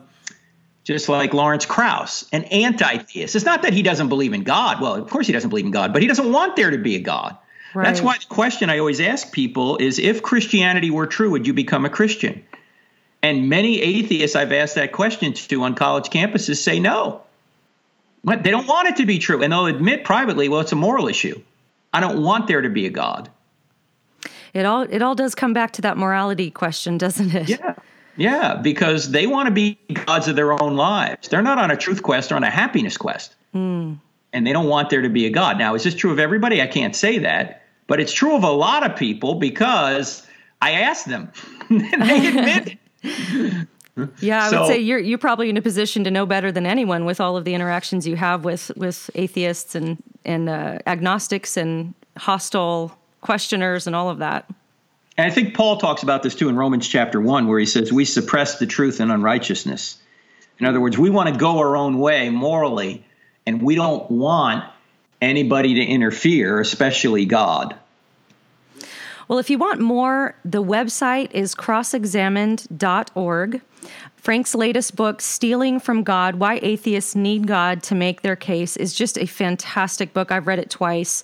just 0.83 1.07
like 1.07 1.33
Lawrence 1.33 1.65
Krauss, 1.65 2.27
an 2.33 2.43
anti-theist. 2.45 3.35
It's 3.35 3.45
not 3.45 3.61
that 3.61 3.73
he 3.73 3.81
doesn't 3.81 4.09
believe 4.09 4.33
in 4.33 4.43
God. 4.43 4.81
Well, 4.81 4.95
of 4.95 5.09
course 5.09 5.27
he 5.27 5.33
doesn't 5.33 5.49
believe 5.49 5.65
in 5.65 5.71
God, 5.71 5.93
but 5.93 6.01
he 6.01 6.07
doesn't 6.07 6.31
want 6.31 6.55
there 6.55 6.71
to 6.71 6.77
be 6.77 6.95
a 6.95 6.99
God. 6.99 7.37
Right. 7.73 7.85
That's 7.85 8.01
why 8.01 8.17
the 8.17 8.25
question 8.25 8.69
I 8.69 8.79
always 8.79 8.99
ask 8.99 9.31
people 9.31 9.77
is 9.77 9.99
if 9.99 10.21
Christianity 10.23 10.89
were 10.89 11.07
true, 11.07 11.31
would 11.31 11.45
you 11.45 11.53
become 11.53 11.85
a 11.85 11.89
Christian? 11.89 12.43
And 13.21 13.49
many 13.49 13.81
atheists 13.81 14.35
I've 14.35 14.51
asked 14.51 14.75
that 14.75 14.91
question 14.91 15.33
to 15.33 15.63
on 15.63 15.75
college 15.75 16.09
campuses 16.09 16.57
say 16.57 16.79
no. 16.79 17.21
But 18.23 18.43
they 18.43 18.51
don't 18.51 18.67
want 18.67 18.87
it 18.87 18.97
to 18.97 19.05
be 19.05 19.19
true. 19.19 19.43
And 19.43 19.53
they'll 19.53 19.67
admit 19.67 20.03
privately, 20.03 20.49
well, 20.49 20.61
it's 20.61 20.71
a 20.71 20.77
moral 20.77 21.07
issue. 21.07 21.41
I 21.93 21.99
don't 21.99 22.23
want 22.23 22.47
there 22.47 22.61
to 22.61 22.69
be 22.69 22.85
a 22.85 22.89
God. 22.89 23.29
It 24.53 24.65
all 24.65 24.81
it 24.81 25.01
all 25.01 25.15
does 25.15 25.35
come 25.35 25.53
back 25.53 25.71
to 25.73 25.81
that 25.83 25.97
morality 25.97 26.49
question, 26.49 26.97
doesn't 26.97 27.33
it? 27.35 27.49
Yeah. 27.49 27.75
Yeah, 28.17 28.55
because 28.55 29.11
they 29.11 29.27
want 29.27 29.47
to 29.47 29.51
be 29.51 29.77
gods 30.05 30.27
of 30.27 30.35
their 30.35 30.51
own 30.51 30.75
lives. 30.75 31.29
They're 31.29 31.41
not 31.41 31.57
on 31.57 31.71
a 31.71 31.77
truth 31.77 32.03
quest, 32.03 32.29
they're 32.29 32.35
on 32.35 32.43
a 32.43 32.49
happiness 32.49 32.97
quest. 32.97 33.33
Mm. 33.55 33.99
And 34.33 34.45
they 34.45 34.51
don't 34.51 34.67
want 34.67 34.89
there 34.89 35.01
to 35.01 35.09
be 35.09 35.25
a 35.25 35.29
God. 35.29 35.57
Now, 35.57 35.73
is 35.73 35.83
this 35.83 35.95
true 35.95 36.11
of 36.11 36.19
everybody? 36.19 36.61
I 36.61 36.67
can't 36.67 36.93
say 36.93 37.19
that. 37.19 37.58
But 37.89 37.99
it's 37.99 38.13
true 38.13 38.35
of 38.35 38.43
a 38.43 38.51
lot 38.51 38.89
of 38.89 38.95
people 38.95 39.35
because 39.35 40.25
I 40.61 40.71
asked 40.71 41.07
them. 41.07 41.31
they 41.69 42.27
admit. 42.27 42.77
Yeah, 44.21 44.45
I 44.45 44.49
so, 44.49 44.59
would 44.61 44.67
say 44.67 44.79
you're 44.79 44.99
you're 44.99 45.17
probably 45.17 45.49
in 45.49 45.57
a 45.57 45.61
position 45.61 46.05
to 46.05 46.11
know 46.11 46.25
better 46.25 46.51
than 46.51 46.65
anyone 46.65 47.03
with 47.03 47.19
all 47.19 47.35
of 47.35 47.43
the 47.43 47.53
interactions 47.53 48.07
you 48.07 48.15
have 48.15 48.45
with 48.45 48.71
with 48.77 49.09
atheists 49.15 49.75
and 49.75 50.01
and 50.23 50.47
uh, 50.47 50.77
agnostics 50.87 51.57
and 51.57 51.93
hostile 52.15 52.97
questioners 53.21 53.87
and 53.87 53.95
all 53.95 54.09
of 54.09 54.19
that. 54.19 54.49
And 55.17 55.29
I 55.29 55.33
think 55.33 55.53
Paul 55.53 55.77
talks 55.77 56.03
about 56.03 56.23
this 56.23 56.35
too 56.35 56.47
in 56.47 56.55
Romans 56.55 56.87
chapter 56.87 57.19
one, 57.19 57.47
where 57.47 57.59
he 57.59 57.65
says 57.65 57.91
we 57.91 58.05
suppress 58.05 58.59
the 58.59 58.67
truth 58.67 58.99
and 58.99 59.11
unrighteousness. 59.11 59.97
In 60.59 60.65
other 60.65 60.79
words, 60.79 60.97
we 60.97 61.09
want 61.09 61.33
to 61.33 61.37
go 61.37 61.57
our 61.57 61.75
own 61.75 61.99
way 61.99 62.29
morally, 62.29 63.03
and 63.45 63.61
we 63.61 63.75
don't 63.75 64.09
want 64.11 64.63
anybody 65.21 65.75
to 65.75 65.83
interfere, 65.83 66.59
especially 66.59 67.25
God. 67.25 67.75
Well, 69.29 69.37
if 69.37 69.49
you 69.51 69.59
want 69.59 69.79
more, 69.79 70.33
the 70.43 70.63
website 70.63 71.31
is 71.33 71.53
crossexamined.org. 71.53 73.61
Frank's 74.15 74.55
latest 74.55 74.95
book, 74.95 75.21
Stealing 75.21 75.79
from 75.79 76.01
God 76.01 76.33
Why 76.35 76.59
Atheists 76.63 77.15
Need 77.15 77.45
God 77.45 77.83
to 77.83 77.93
Make 77.93 78.23
Their 78.23 78.35
Case, 78.35 78.75
is 78.75 78.95
just 78.95 79.19
a 79.19 79.27
fantastic 79.27 80.13
book. 80.13 80.31
I've 80.31 80.47
read 80.47 80.57
it 80.57 80.71
twice. 80.71 81.23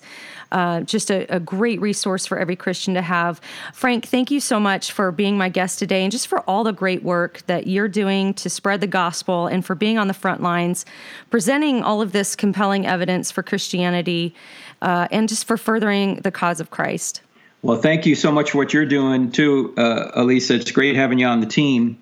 Uh, 0.52 0.82
just 0.82 1.10
a, 1.10 1.26
a, 1.34 1.40
great 1.40 1.80
resource 1.80 2.26
for 2.26 2.38
every 2.38 2.54
Christian 2.54 2.94
to 2.94 3.02
have. 3.02 3.40
Frank, 3.74 4.06
thank 4.06 4.30
you 4.30 4.38
so 4.38 4.60
much 4.60 4.92
for 4.92 5.10
being 5.10 5.36
my 5.36 5.48
guest 5.48 5.80
today 5.80 6.04
and 6.04 6.12
just 6.12 6.28
for 6.28 6.38
all 6.48 6.62
the 6.62 6.72
great 6.72 7.02
work 7.02 7.42
that 7.46 7.66
you're 7.66 7.88
doing 7.88 8.32
to 8.34 8.48
spread 8.48 8.80
the 8.80 8.86
gospel 8.86 9.48
and 9.48 9.66
for 9.66 9.74
being 9.74 9.98
on 9.98 10.06
the 10.06 10.14
front 10.14 10.40
lines, 10.40 10.86
presenting 11.30 11.82
all 11.82 12.00
of 12.00 12.12
this 12.12 12.36
compelling 12.36 12.86
evidence 12.86 13.32
for 13.32 13.42
Christianity, 13.42 14.32
uh, 14.80 15.08
and 15.10 15.28
just 15.28 15.44
for 15.44 15.56
furthering 15.56 16.20
the 16.20 16.30
cause 16.30 16.60
of 16.60 16.70
Christ. 16.70 17.22
Well, 17.66 17.78
thank 17.78 18.06
you 18.06 18.14
so 18.14 18.30
much 18.30 18.52
for 18.52 18.58
what 18.58 18.72
you're 18.72 18.86
doing 18.86 19.32
too, 19.32 19.74
uh, 19.76 20.20
Alisa. 20.20 20.52
It's 20.52 20.70
great 20.70 20.94
having 20.94 21.18
you 21.18 21.26
on 21.26 21.40
the 21.40 21.48
team. 21.48 22.00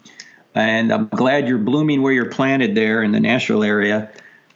And 0.55 0.93
I'm 0.93 1.09
glad 1.09 1.49
you're 1.49 1.57
blooming 1.57 2.03
where 2.03 2.13
you're 2.13 2.29
planted 2.29 2.75
there 2.75 3.03
in 3.03 3.13
the 3.13 3.19
Nashville 3.21 3.65
area. 3.65 4.11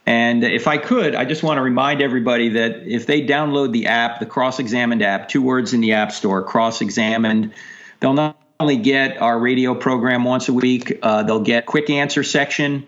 And 0.04 0.44
if 0.44 0.68
I 0.68 0.76
could, 0.76 1.14
I 1.14 1.24
just 1.24 1.42
want 1.42 1.56
to 1.56 1.62
remind 1.62 2.02
everybody 2.02 2.50
that 2.50 2.86
if 2.86 3.06
they 3.06 3.26
download 3.26 3.72
the 3.72 3.86
app, 3.86 4.20
the 4.20 4.26
Cross 4.26 4.58
Examined 4.58 5.00
app, 5.00 5.30
two 5.30 5.40
words 5.40 5.72
in 5.72 5.80
the 5.80 5.94
App 5.94 6.12
Store, 6.12 6.42
Cross 6.42 6.82
Examined, 6.82 7.54
they'll 8.00 8.12
not 8.12 8.38
only 8.60 8.76
get 8.76 9.16
our 9.16 9.38
radio 9.38 9.74
program 9.74 10.24
once 10.24 10.50
a 10.50 10.52
week, 10.52 10.98
uh, 11.02 11.22
they'll 11.22 11.40
get 11.40 11.64
quick 11.64 11.88
answer 11.88 12.22
section 12.22 12.86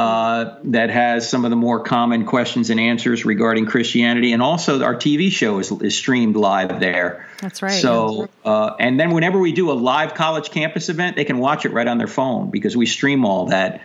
uh, 0.00 0.58
that 0.64 0.88
has 0.88 1.28
some 1.28 1.44
of 1.44 1.50
the 1.50 1.56
more 1.56 1.80
common 1.80 2.24
questions 2.24 2.70
and 2.70 2.80
answers 2.80 3.26
regarding 3.26 3.66
Christianity, 3.66 4.32
and 4.32 4.40
also 4.40 4.82
our 4.82 4.94
TV 4.94 5.30
show 5.30 5.58
is, 5.58 5.70
is 5.70 5.94
streamed 5.94 6.36
live 6.36 6.80
there. 6.80 7.26
That's 7.42 7.60
right. 7.60 7.82
So, 7.82 8.30
uh, 8.42 8.76
and 8.80 8.98
then 8.98 9.10
whenever 9.10 9.38
we 9.38 9.52
do 9.52 9.70
a 9.70 9.74
live 9.74 10.14
college 10.14 10.50
campus 10.52 10.88
event, 10.88 11.16
they 11.16 11.26
can 11.26 11.36
watch 11.36 11.66
it 11.66 11.74
right 11.74 11.86
on 11.86 11.98
their 11.98 12.06
phone 12.06 12.50
because 12.50 12.74
we 12.74 12.86
stream 12.86 13.26
all 13.26 13.46
that. 13.46 13.82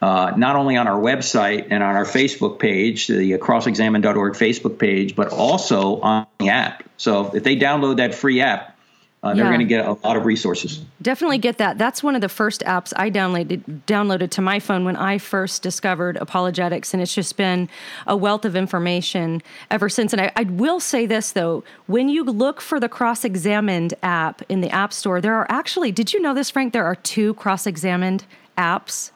Uh, 0.00 0.34
not 0.36 0.54
only 0.54 0.76
on 0.76 0.86
our 0.86 1.00
website 1.00 1.68
and 1.70 1.82
on 1.82 1.96
our 1.96 2.04
Facebook 2.04 2.60
page, 2.60 3.08
the 3.08 3.32
crossexamined.org 3.32 4.34
Facebook 4.34 4.78
page, 4.78 5.16
but 5.16 5.30
also 5.32 6.00
on 6.00 6.26
the 6.38 6.50
app. 6.50 6.84
So 6.96 7.34
if 7.34 7.42
they 7.42 7.56
download 7.56 7.96
that 7.96 8.14
free 8.14 8.40
app, 8.40 8.75
uh, 9.22 9.34
they're 9.34 9.44
yeah. 9.44 9.50
going 9.50 9.60
to 9.60 9.66
get 9.66 9.84
a 9.84 9.92
lot 9.92 10.16
of 10.16 10.24
resources. 10.24 10.84
Definitely 11.02 11.38
get 11.38 11.58
that. 11.58 11.78
That's 11.78 12.02
one 12.02 12.14
of 12.14 12.20
the 12.20 12.28
first 12.28 12.60
apps 12.62 12.92
I 12.96 13.10
downloaded 13.10 13.62
downloaded 13.86 14.30
to 14.30 14.42
my 14.42 14.60
phone 14.60 14.84
when 14.84 14.94
I 14.94 15.18
first 15.18 15.62
discovered 15.62 16.16
apologetics, 16.18 16.92
and 16.92 17.02
it's 17.02 17.14
just 17.14 17.36
been 17.36 17.68
a 18.06 18.16
wealth 18.16 18.44
of 18.44 18.54
information 18.54 19.42
ever 19.70 19.88
since. 19.88 20.12
And 20.12 20.22
I, 20.22 20.32
I 20.36 20.44
will 20.44 20.78
say 20.78 21.06
this 21.06 21.32
though: 21.32 21.64
when 21.86 22.08
you 22.08 22.22
look 22.22 22.60
for 22.60 22.78
the 22.78 22.88
Cross 22.88 23.24
Examined 23.24 23.94
app 24.02 24.42
in 24.48 24.60
the 24.60 24.70
App 24.70 24.92
Store, 24.92 25.20
there 25.20 25.34
are 25.34 25.46
actually. 25.48 25.90
Did 25.90 26.12
you 26.12 26.20
know 26.20 26.34
this, 26.34 26.50
Frank? 26.50 26.72
There 26.72 26.84
are 26.84 26.96
two 26.96 27.34
Cross 27.34 27.66
Examined 27.66 28.26
apps. 28.56 29.10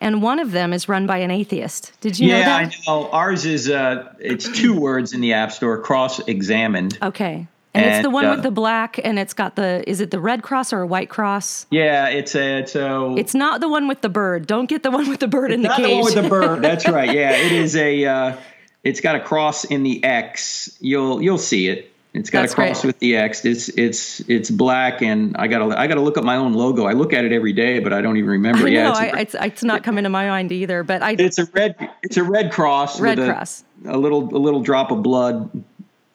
and 0.00 0.22
one 0.22 0.38
of 0.38 0.52
them 0.52 0.72
is 0.72 0.88
run 0.88 1.06
by 1.06 1.18
an 1.18 1.30
atheist. 1.30 1.92
Did 2.00 2.18
you 2.18 2.28
yeah, 2.28 2.38
know 2.38 2.44
that? 2.44 2.76
Yeah, 2.86 2.92
I 2.92 3.00
know. 3.00 3.10
Ours 3.10 3.46
is 3.46 3.70
uh, 3.70 4.12
it's 4.18 4.48
two 4.48 4.78
words 4.78 5.12
in 5.12 5.20
the 5.20 5.32
App 5.32 5.52
Store: 5.52 5.80
cross-examined. 5.80 6.98
Okay. 7.02 7.46
And, 7.74 7.84
it's 7.86 8.02
the 8.02 8.10
one 8.10 8.26
uh, 8.26 8.34
with 8.36 8.44
the 8.44 8.52
black, 8.52 9.00
and 9.02 9.18
it's 9.18 9.34
got 9.34 9.56
the. 9.56 9.82
Is 9.88 10.00
it 10.00 10.12
the 10.12 10.20
red 10.20 10.42
cross 10.42 10.72
or 10.72 10.82
a 10.82 10.86
white 10.86 11.10
cross? 11.10 11.66
Yeah, 11.70 12.08
it's 12.08 12.36
a 12.36 12.58
it's 12.60 12.76
a 12.76 13.14
It's 13.18 13.34
not 13.34 13.60
the 13.60 13.68
one 13.68 13.88
with 13.88 14.00
the 14.00 14.08
bird. 14.08 14.46
Don't 14.46 14.66
get 14.68 14.84
the 14.84 14.92
one 14.92 15.08
with 15.08 15.18
the 15.18 15.26
bird 15.26 15.50
in 15.50 15.62
the 15.62 15.68
not 15.68 15.78
cage. 15.78 15.88
the 15.88 15.94
one 15.94 16.04
with 16.04 16.14
the 16.14 16.28
bird. 16.28 16.62
That's 16.62 16.88
right. 16.88 17.12
Yeah, 17.12 17.32
it 17.32 17.50
is 17.50 17.74
a. 17.74 18.04
Uh, 18.04 18.36
it's 18.84 19.00
got 19.00 19.16
a 19.16 19.20
cross 19.20 19.64
in 19.64 19.82
the 19.82 20.04
X. 20.04 20.76
You'll 20.80 21.20
you'll 21.20 21.38
see 21.38 21.68
it. 21.68 21.90
It's 22.12 22.30
got 22.30 22.42
That's 22.42 22.52
a 22.52 22.56
cross 22.56 22.82
great. 22.82 22.90
with 22.90 22.98
the 23.00 23.16
X. 23.16 23.44
It's 23.44 23.68
it's 23.70 24.20
it's 24.20 24.50
black, 24.50 25.02
and 25.02 25.36
I 25.36 25.48
gotta 25.48 25.76
I 25.76 25.88
gotta 25.88 26.00
look 26.00 26.16
up 26.16 26.22
my 26.22 26.36
own 26.36 26.52
logo. 26.52 26.84
I 26.84 26.92
look 26.92 27.12
at 27.12 27.24
it 27.24 27.32
every 27.32 27.52
day, 27.52 27.80
but 27.80 27.92
I 27.92 28.02
don't 28.02 28.18
even 28.18 28.30
remember. 28.30 28.68
I 28.68 28.70
yeah, 28.70 28.82
know, 28.84 28.90
it's, 28.90 29.00
a- 29.00 29.02
I, 29.02 29.18
it's, 29.18 29.34
it's 29.34 29.64
not 29.64 29.82
coming 29.82 30.04
to 30.04 30.10
my 30.10 30.28
mind 30.28 30.52
either, 30.52 30.84
but 30.84 31.02
I 31.02 31.16
it's 31.18 31.38
a 31.38 31.46
red 31.46 31.90
it's 32.04 32.16
a 32.16 32.22
red 32.22 32.52
cross. 32.52 33.00
Red 33.00 33.18
with 33.18 33.28
a, 33.28 33.32
cross. 33.32 33.64
A 33.86 33.98
little 33.98 34.22
a 34.32 34.38
little 34.38 34.60
drop 34.60 34.92
of 34.92 35.02
blood 35.02 35.64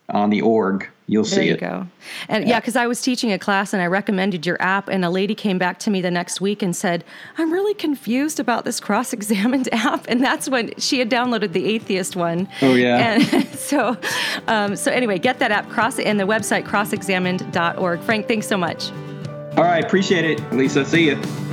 on 0.07 0.30
the 0.30 0.41
org. 0.41 0.88
You'll 1.10 1.24
There 1.24 1.39
see 1.39 1.47
you 1.47 1.55
it. 1.55 1.60
go. 1.60 1.88
And 2.28 2.47
yeah, 2.47 2.60
because 2.60 2.76
I 2.76 2.86
was 2.86 3.01
teaching 3.01 3.32
a 3.32 3.39
class 3.39 3.74
and 3.74 3.82
I 3.82 3.88
recommended 3.88 4.45
your 4.45 4.62
app, 4.62 4.88
and 4.89 5.03
a 5.03 5.10
lady 5.10 5.34
came 5.34 5.57
back 5.57 5.80
to 5.80 5.89
me 5.89 6.01
the 6.01 6.12
next 6.12 6.39
week 6.39 6.62
and 6.62 6.76
said, 6.76 7.03
"I'm 7.39 7.51
really 7.51 7.74
confused 7.74 8.39
about 8.39 8.64
this 8.64 8.80
cross-examined 8.80 9.70
app." 9.74 10.05
And 10.07 10.24
that's 10.24 10.47
when 10.47 10.72
she 10.78 10.99
had 10.99 11.10
downloaded 11.10 11.53
the 11.53 11.66
atheist 11.66 12.16
one. 12.16 12.47
Oh, 12.62 12.76
yeah. 12.76 12.97
And 12.97 13.47
so, 13.57 13.97
um, 14.47 14.76
so 14.76 14.91
anyway, 14.91 15.18
get 15.18 15.39
that 15.39 15.51
app 15.51 15.68
cross 15.70 15.97
and 15.97 16.20
the 16.20 16.26
website 16.26 16.66
crossexamined.org. 16.66 18.01
Frank, 18.01 18.28
thanks 18.28 18.47
so 18.47 18.55
much. 18.57 18.91
All 19.57 19.64
right, 19.64 19.84
appreciate 19.84 20.26
it, 20.26 20.53
Lisa. 20.53 20.86
See 20.86 21.07
you. 21.07 21.48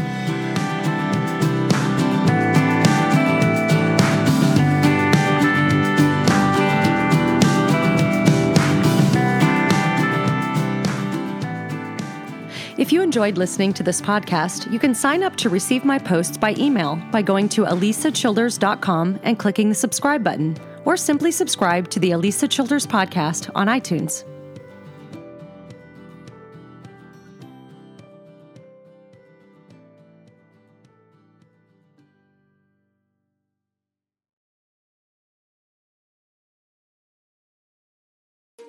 If 12.87 12.93
you 12.93 13.03
enjoyed 13.03 13.37
listening 13.37 13.73
to 13.73 13.83
this 13.83 14.01
podcast, 14.01 14.73
you 14.73 14.79
can 14.79 14.95
sign 14.95 15.25
up 15.25 15.35
to 15.39 15.49
receive 15.49 15.85
my 15.85 15.99
posts 15.99 16.37
by 16.39 16.55
email 16.57 16.95
by 17.11 17.21
going 17.21 17.49
to 17.49 17.65
alisachilders.com 17.65 19.19
and 19.25 19.37
clicking 19.37 19.69
the 19.69 19.75
subscribe 19.75 20.23
button, 20.23 20.57
or 20.85 20.97
simply 20.97 21.33
subscribe 21.33 21.91
to 21.91 21.99
the 21.99 22.13
Alisa 22.13 22.49
Childers 22.49 22.87
podcast 22.87 23.51
on 23.57 23.67
iTunes. 23.67 24.23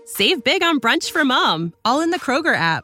Save 0.05 0.43
big 0.43 0.63
on 0.63 0.79
brunch 0.79 1.11
for 1.11 1.23
mom, 1.23 1.75
all 1.85 2.01
in 2.01 2.09
the 2.09 2.19
Kroger 2.19 2.55
app. 2.55 2.83